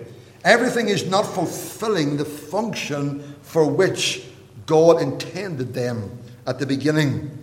Everything 0.45 0.89
is 0.89 1.10
not 1.10 1.23
fulfilling 1.23 2.17
the 2.17 2.23
function 2.23 3.36
for 3.41 3.65
which 3.65 4.23
God 4.67 5.01
intended 5.01 5.73
them 5.73 6.19
at 6.45 6.60
the 6.60 6.67
beginning. 6.67 7.36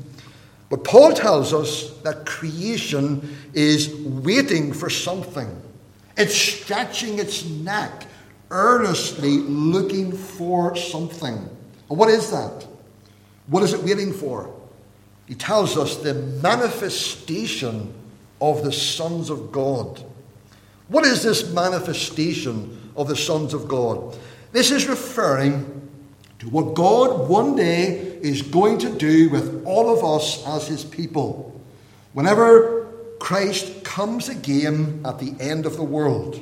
But 0.70 0.84
Paul 0.84 1.12
tells 1.12 1.52
us 1.52 1.90
that 2.02 2.24
creation 2.24 3.36
is 3.52 3.92
waiting 3.94 4.72
for 4.72 4.88
something. 4.88 5.60
It's 6.16 6.34
stretching 6.34 7.18
its 7.18 7.44
neck, 7.44 8.06
earnestly 8.50 9.38
looking 9.38 10.12
for 10.12 10.76
something. 10.76 11.36
And 11.90 11.98
what 11.98 12.08
is 12.08 12.30
that? 12.30 12.66
What 13.48 13.64
is 13.64 13.74
it 13.74 13.82
waiting 13.82 14.12
for? 14.12 14.54
He 15.26 15.34
tells 15.34 15.76
us 15.76 15.96
the 15.96 16.14
manifestation 16.14 17.92
of 18.40 18.62
the 18.62 18.72
sons 18.72 19.28
of 19.28 19.50
God. 19.50 20.04
What 20.88 21.04
is 21.04 21.22
this 21.22 21.52
manifestation 21.52 22.78
of 22.96 23.08
the 23.08 23.16
sons 23.16 23.54
of 23.54 23.68
God? 23.68 24.16
This 24.52 24.70
is 24.70 24.86
referring 24.86 25.88
to 26.40 26.48
what 26.48 26.74
God 26.74 27.28
one 27.28 27.56
day 27.56 28.18
is 28.20 28.42
going 28.42 28.78
to 28.78 28.90
do 28.98 29.30
with 29.30 29.64
all 29.64 29.96
of 29.96 30.04
us 30.04 30.46
as 30.46 30.66
his 30.66 30.84
people. 30.84 31.60
Whenever 32.12 32.88
Christ 33.20 33.84
comes 33.84 34.28
again 34.28 35.02
at 35.04 35.18
the 35.18 35.34
end 35.40 35.66
of 35.66 35.76
the 35.76 35.84
world, 35.84 36.36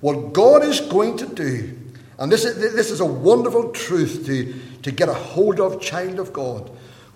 what 0.00 0.32
God 0.32 0.64
is 0.64 0.80
going 0.80 1.16
to 1.18 1.26
do, 1.26 1.78
and 2.18 2.30
this 2.30 2.44
is, 2.44 2.74
this 2.74 2.90
is 2.90 3.00
a 3.00 3.06
wonderful 3.06 3.70
truth 3.70 4.26
to, 4.26 4.54
to 4.82 4.92
get 4.92 5.08
a 5.08 5.14
hold 5.14 5.60
of, 5.60 5.80
child 5.80 6.18
of 6.18 6.32
God. 6.32 6.70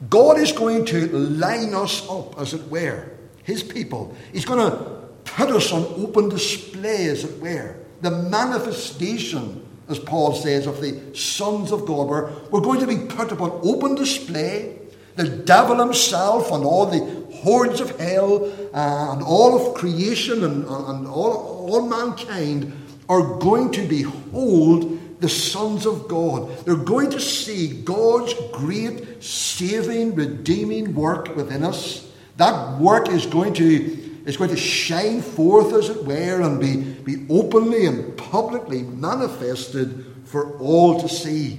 God 0.08 0.38
is 0.38 0.52
going 0.52 0.84
to 0.86 1.08
line 1.08 1.74
us 1.74 2.08
up, 2.08 2.40
as 2.40 2.54
it 2.54 2.68
were, 2.68 3.10
his 3.42 3.62
people. 3.62 4.14
He's 4.32 4.44
going 4.44 4.70
to 4.70 4.76
put 5.24 5.50
us 5.50 5.72
on 5.72 5.82
open 5.96 6.28
display, 6.28 7.08
as 7.08 7.24
it 7.24 7.40
were. 7.40 7.76
The 8.00 8.10
manifestation 8.10 9.64
as 9.88 9.98
Paul 9.98 10.34
says, 10.34 10.66
of 10.66 10.80
the 10.80 11.16
sons 11.16 11.72
of 11.72 11.86
God. 11.86 12.08
We're, 12.08 12.30
we're 12.50 12.60
going 12.60 12.80
to 12.80 12.86
be 12.86 13.06
put 13.06 13.32
upon 13.32 13.60
open 13.62 13.94
display. 13.94 14.76
The 15.16 15.28
devil 15.28 15.78
himself 15.78 16.52
and 16.52 16.64
all 16.64 16.86
the 16.86 17.26
hordes 17.36 17.80
of 17.80 17.98
hell 17.98 18.44
uh, 18.74 19.12
and 19.12 19.22
all 19.22 19.56
of 19.56 19.74
creation 19.74 20.44
and, 20.44 20.64
and 20.64 21.06
all, 21.06 21.66
all 21.70 21.88
mankind 21.88 22.72
are 23.08 23.38
going 23.38 23.72
to 23.72 23.88
behold 23.88 25.20
the 25.20 25.28
sons 25.28 25.86
of 25.86 26.06
God. 26.06 26.64
They're 26.64 26.76
going 26.76 27.10
to 27.10 27.20
see 27.20 27.82
God's 27.82 28.34
great 28.52 29.22
saving, 29.24 30.14
redeeming 30.14 30.94
work 30.94 31.34
within 31.34 31.64
us. 31.64 32.08
That 32.36 32.78
work 32.78 33.08
is 33.08 33.26
going 33.26 33.54
to 33.54 34.07
is 34.28 34.36
going 34.36 34.50
to 34.50 34.56
shine 34.56 35.22
forth, 35.22 35.72
as 35.72 35.88
it 35.88 36.04
were, 36.04 36.42
and 36.42 36.60
be, 36.60 36.76
be 36.76 37.26
openly 37.30 37.86
and 37.86 38.14
publicly 38.18 38.82
manifested 38.82 40.04
for 40.26 40.58
all 40.58 41.00
to 41.00 41.08
see. 41.08 41.58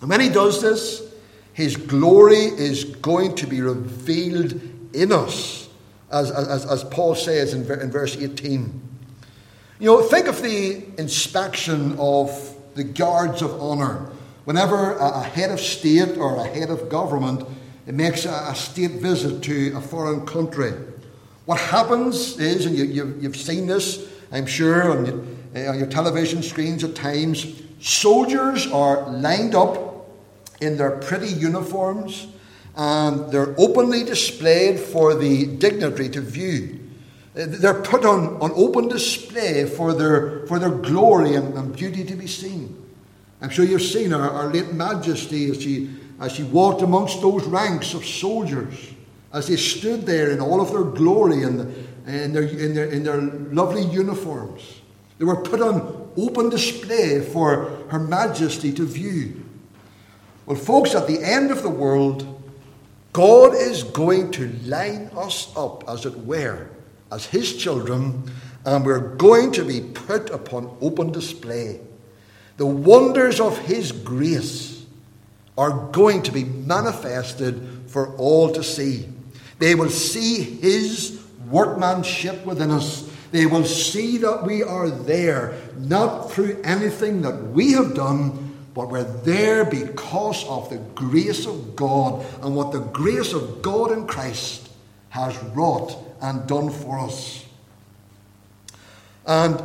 And 0.00 0.08
when 0.08 0.20
he 0.20 0.30
does 0.30 0.62
this, 0.62 1.12
his 1.52 1.76
glory 1.76 2.36
is 2.46 2.84
going 2.84 3.34
to 3.34 3.46
be 3.46 3.60
revealed 3.60 4.58
in 4.94 5.12
us, 5.12 5.68
as, 6.10 6.30
as, 6.30 6.64
as 6.64 6.82
Paul 6.84 7.14
says 7.14 7.52
in, 7.52 7.70
in 7.78 7.90
verse 7.90 8.16
18. 8.16 8.80
You 9.80 9.86
know, 9.86 10.02
think 10.02 10.28
of 10.28 10.40
the 10.40 10.82
inspection 10.96 11.94
of 11.98 12.56
the 12.74 12.84
guards 12.84 13.42
of 13.42 13.50
honour. 13.60 14.10
Whenever 14.46 14.96
a, 14.96 15.22
head 15.22 15.50
of 15.50 15.60
state 15.60 16.16
or 16.16 16.36
a 16.36 16.46
head 16.46 16.70
of 16.70 16.88
government 16.88 17.46
makes 17.86 18.24
a 18.24 18.54
state 18.54 18.92
visit 18.92 19.42
to 19.42 19.76
a 19.76 19.80
foreign 19.82 20.24
country, 20.24 20.72
what 21.50 21.58
happens 21.58 22.38
is, 22.38 22.64
and 22.64 22.78
you, 22.78 23.18
you've 23.18 23.34
seen 23.34 23.66
this, 23.66 24.08
I'm 24.30 24.46
sure, 24.46 24.88
on 24.88 25.04
your, 25.04 25.68
on 25.68 25.78
your 25.80 25.88
television 25.88 26.44
screens 26.44 26.84
at 26.84 26.94
times, 26.94 27.44
soldiers 27.80 28.68
are 28.68 29.10
lined 29.10 29.56
up 29.56 30.08
in 30.60 30.76
their 30.76 30.92
pretty 30.92 31.26
uniforms 31.26 32.28
and 32.76 33.32
they're 33.32 33.52
openly 33.58 34.04
displayed 34.04 34.78
for 34.78 35.16
the 35.16 35.44
dignitary 35.56 36.08
to 36.10 36.20
view. 36.20 36.78
Uh, 37.36 37.46
they're 37.48 37.82
put 37.82 38.04
on, 38.04 38.40
on 38.40 38.52
open 38.54 38.86
display 38.86 39.66
for 39.66 39.92
their, 39.92 40.46
for 40.46 40.60
their 40.60 40.70
glory 40.70 41.34
and, 41.34 41.54
and 41.54 41.74
beauty 41.74 42.04
to 42.04 42.14
be 42.14 42.28
seen. 42.28 42.80
I'm 43.42 43.50
sure 43.50 43.64
you've 43.64 43.82
seen 43.82 44.12
our, 44.12 44.30
our 44.30 44.52
late 44.52 44.72
Majesty 44.72 45.50
as 45.50 45.60
she, 45.60 45.90
as 46.20 46.30
she 46.30 46.44
walked 46.44 46.82
amongst 46.82 47.20
those 47.20 47.44
ranks 47.44 47.92
of 47.92 48.06
soldiers 48.06 48.94
as 49.32 49.46
they 49.46 49.56
stood 49.56 50.06
there 50.06 50.30
in 50.30 50.40
all 50.40 50.60
of 50.60 50.72
their 50.72 50.84
glory 50.84 51.42
and 51.42 51.60
in 52.06 52.32
their, 52.32 52.42
in 52.42 52.74
their, 52.74 52.90
in 52.90 53.04
their 53.04 53.20
lovely 53.20 53.84
uniforms. 53.84 54.80
They 55.18 55.24
were 55.24 55.42
put 55.42 55.60
on 55.60 56.10
open 56.16 56.48
display 56.48 57.20
for 57.20 57.84
Her 57.88 57.98
Majesty 57.98 58.72
to 58.72 58.84
view. 58.84 59.44
Well, 60.46 60.56
folks, 60.56 60.94
at 60.94 61.06
the 61.06 61.22
end 61.22 61.50
of 61.50 61.62
the 61.62 61.70
world, 61.70 62.26
God 63.12 63.54
is 63.54 63.84
going 63.84 64.30
to 64.32 64.48
line 64.64 65.10
us 65.16 65.52
up, 65.56 65.84
as 65.88 66.06
it 66.06 66.16
were, 66.18 66.70
as 67.12 67.26
His 67.26 67.56
children, 67.56 68.30
and 68.64 68.84
we're 68.84 69.16
going 69.16 69.52
to 69.52 69.64
be 69.64 69.80
put 69.80 70.30
upon 70.30 70.76
open 70.80 71.12
display. 71.12 71.80
The 72.56 72.66
wonders 72.66 73.40
of 73.40 73.58
His 73.58 73.92
grace 73.92 74.84
are 75.56 75.90
going 75.92 76.22
to 76.22 76.32
be 76.32 76.44
manifested 76.44 77.84
for 77.86 78.14
all 78.16 78.50
to 78.52 78.62
see. 78.62 79.08
They 79.60 79.76
will 79.76 79.90
see 79.90 80.42
His 80.42 81.22
workmanship 81.48 82.44
within 82.44 82.72
us. 82.72 83.08
They 83.30 83.46
will 83.46 83.64
see 83.64 84.18
that 84.18 84.42
we 84.42 84.64
are 84.64 84.90
there, 84.90 85.54
not 85.78 86.32
through 86.32 86.60
anything 86.64 87.22
that 87.22 87.40
we 87.52 87.72
have 87.72 87.94
done, 87.94 88.56
but 88.74 88.88
we're 88.88 89.04
there 89.04 89.64
because 89.64 90.44
of 90.48 90.70
the 90.70 90.78
grace 90.94 91.46
of 91.46 91.76
God 91.76 92.24
and 92.42 92.56
what 92.56 92.72
the 92.72 92.80
grace 92.80 93.32
of 93.32 93.62
God 93.62 93.92
in 93.92 94.06
Christ 94.06 94.70
has 95.10 95.36
wrought 95.54 95.96
and 96.20 96.46
done 96.48 96.70
for 96.70 96.98
us. 96.98 97.44
And 99.26 99.62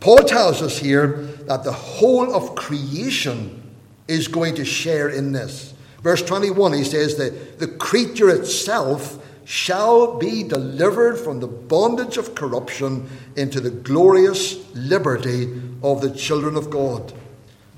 Paul 0.00 0.18
tells 0.18 0.60
us 0.62 0.78
here 0.78 1.22
that 1.46 1.64
the 1.64 1.72
whole 1.72 2.34
of 2.34 2.54
creation 2.56 3.62
is 4.08 4.28
going 4.28 4.56
to 4.56 4.64
share 4.64 5.08
in 5.08 5.32
this. 5.32 5.74
Verse 6.02 6.22
21, 6.22 6.72
he 6.72 6.84
says 6.84 7.16
that 7.16 7.58
the 7.58 7.68
creature 7.68 8.30
itself 8.30 9.24
shall 9.48 10.18
be 10.18 10.42
delivered 10.42 11.16
from 11.16 11.40
the 11.40 11.46
bondage 11.46 12.18
of 12.18 12.34
corruption 12.34 13.08
into 13.34 13.62
the 13.62 13.70
glorious 13.70 14.58
liberty 14.74 15.50
of 15.82 16.02
the 16.02 16.10
children 16.10 16.54
of 16.54 16.68
God. 16.68 17.14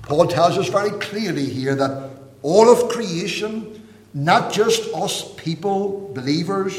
Paul 0.01 0.27
tells 0.27 0.57
us 0.57 0.67
very 0.67 0.89
clearly 0.99 1.45
here 1.45 1.73
that 1.75 2.09
all 2.41 2.69
of 2.69 2.89
creation, 2.89 3.87
not 4.13 4.51
just 4.51 4.93
us 4.93 5.33
people, 5.35 6.11
believers, 6.13 6.75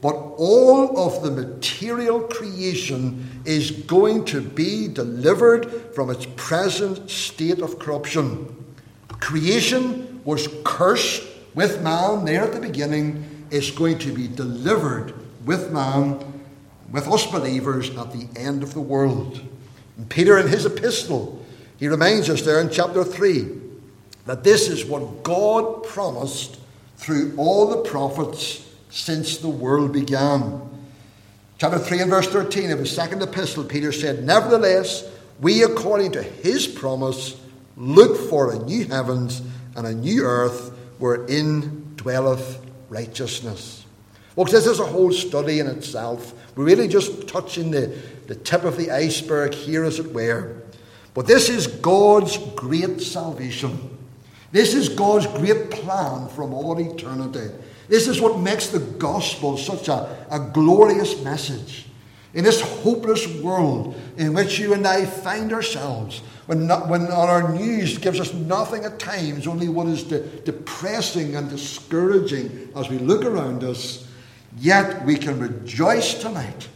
but 0.00 0.14
all 0.14 0.96
of 0.96 1.20
the 1.24 1.32
material 1.32 2.20
creation 2.20 3.42
is 3.44 3.72
going 3.72 4.24
to 4.26 4.40
be 4.40 4.86
delivered 4.86 5.68
from 5.96 6.10
its 6.10 6.28
present 6.36 7.10
state 7.10 7.58
of 7.58 7.80
corruption. 7.80 8.54
Creation 9.18 10.20
was 10.24 10.46
cursed 10.64 11.26
with 11.56 11.82
man 11.82 12.24
there 12.24 12.44
at 12.44 12.52
the 12.52 12.60
beginning 12.60 13.37
is 13.50 13.70
going 13.70 13.98
to 13.98 14.12
be 14.12 14.28
delivered 14.28 15.14
with 15.44 15.70
man, 15.72 16.42
with 16.90 17.08
us 17.08 17.26
believers 17.26 17.90
at 17.96 18.12
the 18.12 18.28
end 18.36 18.62
of 18.62 18.74
the 18.74 18.80
world. 18.80 19.40
And 19.96 20.08
Peter, 20.08 20.38
in 20.38 20.48
his 20.48 20.66
epistle, 20.66 21.44
he 21.78 21.88
reminds 21.88 22.28
us 22.28 22.42
there 22.42 22.60
in 22.60 22.70
chapter 22.70 23.04
3 23.04 23.48
that 24.26 24.44
this 24.44 24.68
is 24.68 24.84
what 24.84 25.22
God 25.22 25.84
promised 25.84 26.58
through 26.96 27.34
all 27.36 27.68
the 27.68 27.88
prophets 27.88 28.66
since 28.90 29.38
the 29.38 29.48
world 29.48 29.92
began. 29.92 30.62
Chapter 31.58 31.78
3 31.78 32.00
and 32.00 32.10
verse 32.10 32.28
13 32.28 32.70
of 32.70 32.78
his 32.78 32.94
second 32.94 33.22
epistle, 33.22 33.64
Peter 33.64 33.90
said, 33.90 34.24
Nevertheless, 34.24 35.08
we, 35.40 35.62
according 35.62 36.12
to 36.12 36.22
his 36.22 36.66
promise, 36.66 37.40
look 37.76 38.28
for 38.28 38.52
a 38.52 38.58
new 38.58 38.84
heavens 38.86 39.42
and 39.76 39.86
a 39.86 39.94
new 39.94 40.24
earth 40.24 40.72
wherein 40.98 41.94
dwelleth 41.96 42.60
righteousness. 42.88 43.84
Well, 44.36 44.46
this 44.46 44.66
is 44.66 44.78
a 44.78 44.86
whole 44.86 45.12
study 45.12 45.58
in 45.58 45.66
itself. 45.66 46.32
We're 46.54 46.64
really 46.64 46.88
just 46.88 47.26
touching 47.26 47.70
the, 47.70 47.96
the 48.26 48.36
tip 48.36 48.64
of 48.64 48.76
the 48.76 48.90
iceberg 48.90 49.52
here, 49.52 49.84
as 49.84 49.98
it 49.98 50.12
were. 50.12 50.62
But 51.14 51.26
this 51.26 51.48
is 51.48 51.66
God's 51.66 52.38
great 52.54 53.00
salvation. 53.00 53.96
This 54.52 54.74
is 54.74 54.88
God's 54.88 55.26
great 55.26 55.70
plan 55.70 56.28
from 56.28 56.54
all 56.54 56.78
eternity. 56.78 57.52
This 57.88 58.06
is 58.06 58.20
what 58.20 58.38
makes 58.38 58.68
the 58.68 58.78
gospel 58.78 59.56
such 59.56 59.88
a, 59.88 60.26
a 60.30 60.38
glorious 60.38 61.20
message. 61.22 61.86
In 62.34 62.44
this 62.44 62.60
hopeless 62.60 63.26
world 63.42 64.00
in 64.16 64.34
which 64.34 64.58
you 64.58 64.74
and 64.74 64.86
I 64.86 65.06
find 65.06 65.52
ourselves, 65.52 66.22
when, 66.48 66.66
not, 66.66 66.88
when 66.88 67.08
our 67.08 67.52
news 67.52 67.98
gives 67.98 68.18
us 68.18 68.32
nothing 68.32 68.86
at 68.86 68.98
times, 68.98 69.46
only 69.46 69.68
what 69.68 69.86
is 69.86 70.02
de- 70.02 70.22
depressing 70.46 71.36
and 71.36 71.50
discouraging 71.50 72.70
as 72.74 72.88
we 72.88 72.96
look 72.96 73.22
around 73.22 73.62
us, 73.62 74.08
yet 74.56 75.04
we 75.04 75.16
can 75.16 75.38
rejoice 75.38 76.14
tonight 76.14 76.66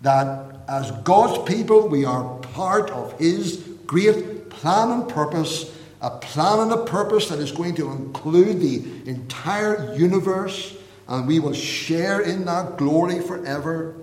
that 0.00 0.62
as 0.66 0.92
God's 1.02 1.46
people, 1.46 1.88
we 1.88 2.06
are 2.06 2.38
part 2.38 2.90
of 2.90 3.18
His 3.20 3.58
great 3.84 4.48
plan 4.48 4.92
and 4.92 5.08
purpose, 5.10 5.76
a 6.00 6.08
plan 6.08 6.60
and 6.60 6.72
a 6.72 6.84
purpose 6.86 7.28
that 7.28 7.38
is 7.38 7.52
going 7.52 7.74
to 7.74 7.90
include 7.90 8.60
the 8.60 9.10
entire 9.10 9.94
universe, 9.94 10.74
and 11.06 11.26
we 11.26 11.38
will 11.38 11.52
share 11.52 12.22
in 12.22 12.46
that 12.46 12.78
glory 12.78 13.20
forever. 13.20 13.94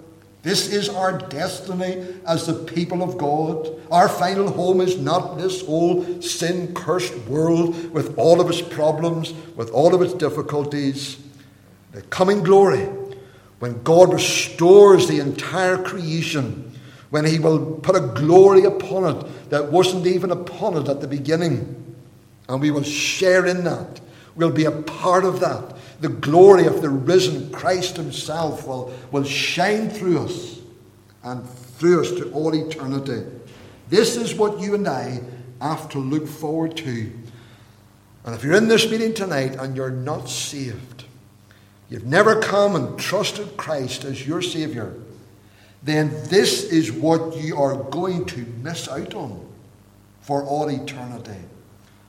This 0.46 0.72
is 0.72 0.90
our 0.90 1.18
destiny 1.18 2.06
as 2.28 2.46
the 2.46 2.54
people 2.54 3.02
of 3.02 3.18
God. 3.18 3.68
Our 3.90 4.08
final 4.08 4.48
home 4.52 4.80
is 4.80 4.96
not 4.96 5.40
this 5.40 5.66
whole 5.66 6.22
sin 6.22 6.72
cursed 6.76 7.18
world 7.28 7.92
with 7.92 8.16
all 8.16 8.40
of 8.40 8.48
its 8.48 8.62
problems, 8.62 9.34
with 9.56 9.72
all 9.72 9.96
of 9.96 10.04
its 10.04 10.14
difficulties. 10.14 11.18
The 11.94 12.04
coming 12.04 12.44
glory, 12.44 12.84
when 13.58 13.82
God 13.82 14.14
restores 14.14 15.08
the 15.08 15.20
entire 15.20 15.82
creation, 15.82 16.72
when 17.10 17.26
He 17.26 17.40
will 17.40 17.78
put 17.78 17.96
a 17.96 18.14
glory 18.14 18.66
upon 18.66 19.16
it 19.16 19.50
that 19.50 19.72
wasn't 19.72 20.06
even 20.06 20.30
upon 20.30 20.78
it 20.78 20.88
at 20.88 21.02
the 21.02 21.08
beginning, 21.08 21.96
and 22.48 22.62
we 22.62 22.70
will 22.70 22.84
share 22.84 23.48
in 23.48 23.64
that. 23.64 24.00
We'll 24.36 24.52
be 24.52 24.66
a 24.66 24.72
part 24.72 25.26
of 25.26 25.40
that 25.40 25.75
the 26.00 26.10
glory 26.10 26.66
of 26.66 26.82
the 26.82 26.90
risen 26.90 27.52
Christ 27.52 27.98
Himself 27.98 28.68
will, 28.68 28.94
will 29.12 29.24
shine 29.24 29.90
through 29.90 30.26
us 30.26 30.60
and 31.24 31.48
through 31.50 32.02
us 32.02 32.12
to 32.12 32.32
all 32.32 32.54
eternity. 32.54 33.26
This 33.90 34.16
is 34.16 34.36
what 34.36 34.60
you 34.60 34.76
and 34.76 34.88
I 34.88 35.22
have 35.62 35.90
to 35.90 36.00
look 36.00 36.28
forward 36.28 36.76
to. 36.78 37.12
And 38.26 38.36
if 38.36 38.44
you're 38.44 38.56
in 38.56 38.68
this 38.68 38.90
meeting 38.90 39.14
tonight 39.14 39.56
and 39.56 39.76
you're 39.76 39.92
not 39.92 40.30
saved, 40.30 41.06
you've 41.90 42.06
never 42.06 42.42
come 42.42 42.76
and 42.76 42.98
trusted 42.98 43.56
Christ 43.56 44.04
as 44.04 44.28
your 44.28 44.42
Saviour, 44.42 44.94
then 45.84 46.10
this 46.26 46.64
is 46.64 46.92
what 46.92 47.38
you 47.38 47.58
are 47.58 47.76
going 47.76 48.26
to 48.26 48.40
miss 48.64 48.90
out 48.90 49.14
on 49.14 49.48
for 50.22 50.44
all 50.44 50.68
eternity. 50.70 51.40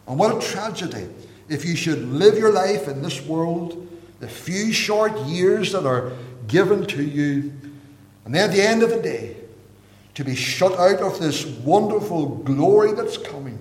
And 0.09 0.19
what 0.19 0.35
a 0.35 0.47
tragedy 0.47 1.07
if 1.49 1.65
you 1.65 1.77
should 1.77 2.09
live 2.13 2.37
your 2.37 2.53
life 2.53 2.89
in 2.89 3.03
this 3.03 3.21
world, 3.23 3.87
the 4.21 4.29
few 4.29 4.73
short 4.73 5.17
years 5.21 5.73
that 5.73 5.87
are 5.87 6.13
given 6.49 6.87
to 6.87 7.03
you, 7.03 7.53
and 8.25 8.35
then 8.35 8.51
at 8.51 8.55
the 8.55 8.63
end 8.63 8.83
of 8.83 8.91
the 8.91 9.01
day, 9.01 9.37
to 10.15 10.25
be 10.25 10.35
shut 10.35 10.73
out 10.73 11.01
of 11.01 11.21
this 11.21 11.45
wonderful 11.45 12.27
glory 12.27 12.93
that's 12.93 13.19
coming 13.19 13.59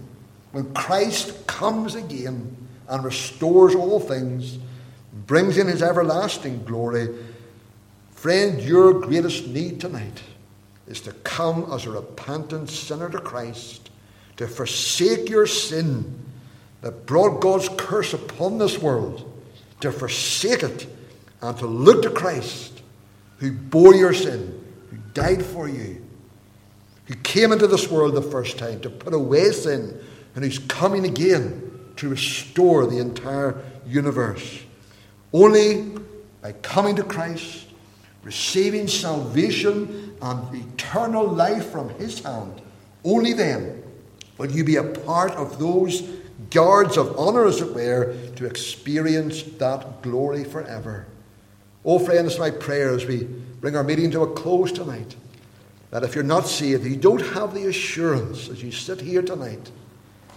when 0.54 0.74
Christ 0.74 1.46
comes 1.48 1.96
again 1.96 2.56
and 2.88 3.04
restores 3.04 3.76
all 3.76 4.00
things, 4.00 4.58
brings 5.28 5.58
in 5.58 5.68
his 5.68 5.84
everlasting 5.84 6.64
glory. 6.64 7.14
Friend, 8.12 8.62
your 8.62 8.94
greatest 8.94 9.48
need 9.48 9.82
tonight 9.82 10.24
is 10.88 11.02
to 11.02 11.12
come 11.12 11.72
as 11.74 11.86
a 11.86 11.92
repentant 11.92 12.70
sinner 12.70 13.10
to 13.10 13.20
Christ, 13.20 13.90
to 14.38 14.48
forsake 14.48 15.28
your 15.30 15.46
sin 15.46 16.25
that 16.82 17.06
brought 17.06 17.42
God's 17.42 17.70
curse 17.78 18.14
upon 18.14 18.58
this 18.58 18.78
world, 18.78 19.32
to 19.82 19.92
forsake 19.92 20.64
it 20.64 20.88
and 21.42 21.58
to 21.58 21.66
look 21.66 22.04
to 22.04 22.10
Christ, 22.10 22.82
who 23.38 23.52
bore 23.52 23.94
your 23.94 24.14
sin, 24.14 24.64
who 24.90 24.98
died 25.14 25.44
for 25.44 25.68
you, 25.68 26.04
who 27.06 27.16
came 27.16 27.52
into 27.52 27.68
this 27.68 27.90
world 27.90 28.16
the 28.16 28.22
first 28.22 28.58
time 28.58 28.80
to 28.82 28.90
put 28.90 29.14
away 29.14 29.52
sin, 29.52 30.00
and 30.34 30.44
who's 30.44 30.60
coming 30.60 31.06
again 31.06 31.72
to 31.98 32.10
restore 32.10 32.86
the 32.86 33.00
entire 33.00 33.62
universe. 33.88 34.62
Only 35.34 35.92
by 36.42 36.54
coming 36.54 36.96
to 36.98 37.04
Christ, 37.04 37.68
receiving 38.24 38.88
salvation 38.88 40.16
and 40.22 40.74
eternal 40.74 41.28
life 41.28 41.70
from 41.70 41.90
His 41.90 42.24
hand, 42.24 42.62
only 43.04 43.34
then 43.34 43.84
will 44.38 44.52
you 44.52 44.64
be 44.64 44.78
a 44.78 44.84
part 44.84 45.32
of 45.32 45.60
those 45.60 46.02
guards 46.50 46.98
of 46.98 47.16
honour, 47.18 47.46
as 47.46 47.62
it 47.62 47.74
were, 47.74 48.16
to 48.36 48.46
experience 48.46 49.44
that 49.44 50.02
glory 50.02 50.44
forever. 50.44 51.06
Oh, 51.84 52.00
friends, 52.00 52.40
my 52.40 52.50
prayer 52.52 52.90
as 52.90 53.06
we 53.06 53.24
bring 53.62 53.76
our 53.76 53.84
meeting 53.84 54.12
to 54.12 54.22
a 54.24 54.34
close 54.34 54.72
tonight 54.72 55.16
that 55.92 56.04
if 56.04 56.16
you're 56.16 56.24
not 56.24 56.48
saved, 56.48 56.84
you 56.86 56.96
don't 56.96 57.22
have 57.22 57.54
the 57.54 57.68
assurance 57.68 58.50
as 58.50 58.62
you 58.62 58.72
sit 58.72 59.00
here 59.00 59.22
tonight 59.22 59.72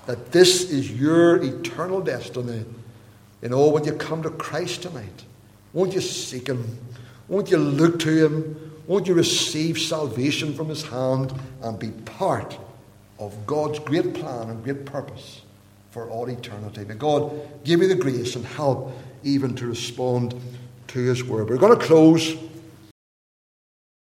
that 0.06 0.32
this 0.32 0.70
is 0.70 0.90
your 0.90 1.36
eternal 1.42 2.00
destiny. 2.00 2.64
You 3.42 3.48
know, 3.50 3.68
when 3.68 3.84
you 3.84 3.92
come 3.92 4.22
to 4.22 4.30
Christ 4.30 4.82
tonight, 4.82 5.24
won't 5.72 5.92
you 5.92 6.00
seek 6.00 6.48
Him? 6.48 6.78
Won't 7.28 7.50
you 7.50 7.58
look 7.58 7.98
to 8.00 8.24
Him? 8.24 8.72
Won't 8.86 9.06
you 9.06 9.14
receive 9.14 9.78
salvation 9.78 10.54
from 10.54 10.68
His 10.68 10.82
hand 10.82 11.34
and 11.60 11.78
be 11.78 11.90
part 11.90 12.56
of 13.18 13.46
God's 13.46 13.78
great 13.80 14.14
plan 14.14 14.48
and 14.48 14.64
great 14.64 14.86
purpose? 14.86 15.42
For 15.90 16.08
all 16.10 16.28
eternity. 16.28 16.84
May 16.84 16.94
God 16.94 17.32
give 17.64 17.80
you 17.80 17.88
the 17.88 17.94
grace 17.94 18.36
and 18.36 18.44
help 18.44 18.92
even 19.24 19.54
to 19.56 19.66
respond 19.66 20.34
to 20.88 20.98
His 20.98 21.24
word. 21.24 21.48
We're 21.48 21.56
going 21.56 21.78
to 21.78 21.84
close 21.84 22.36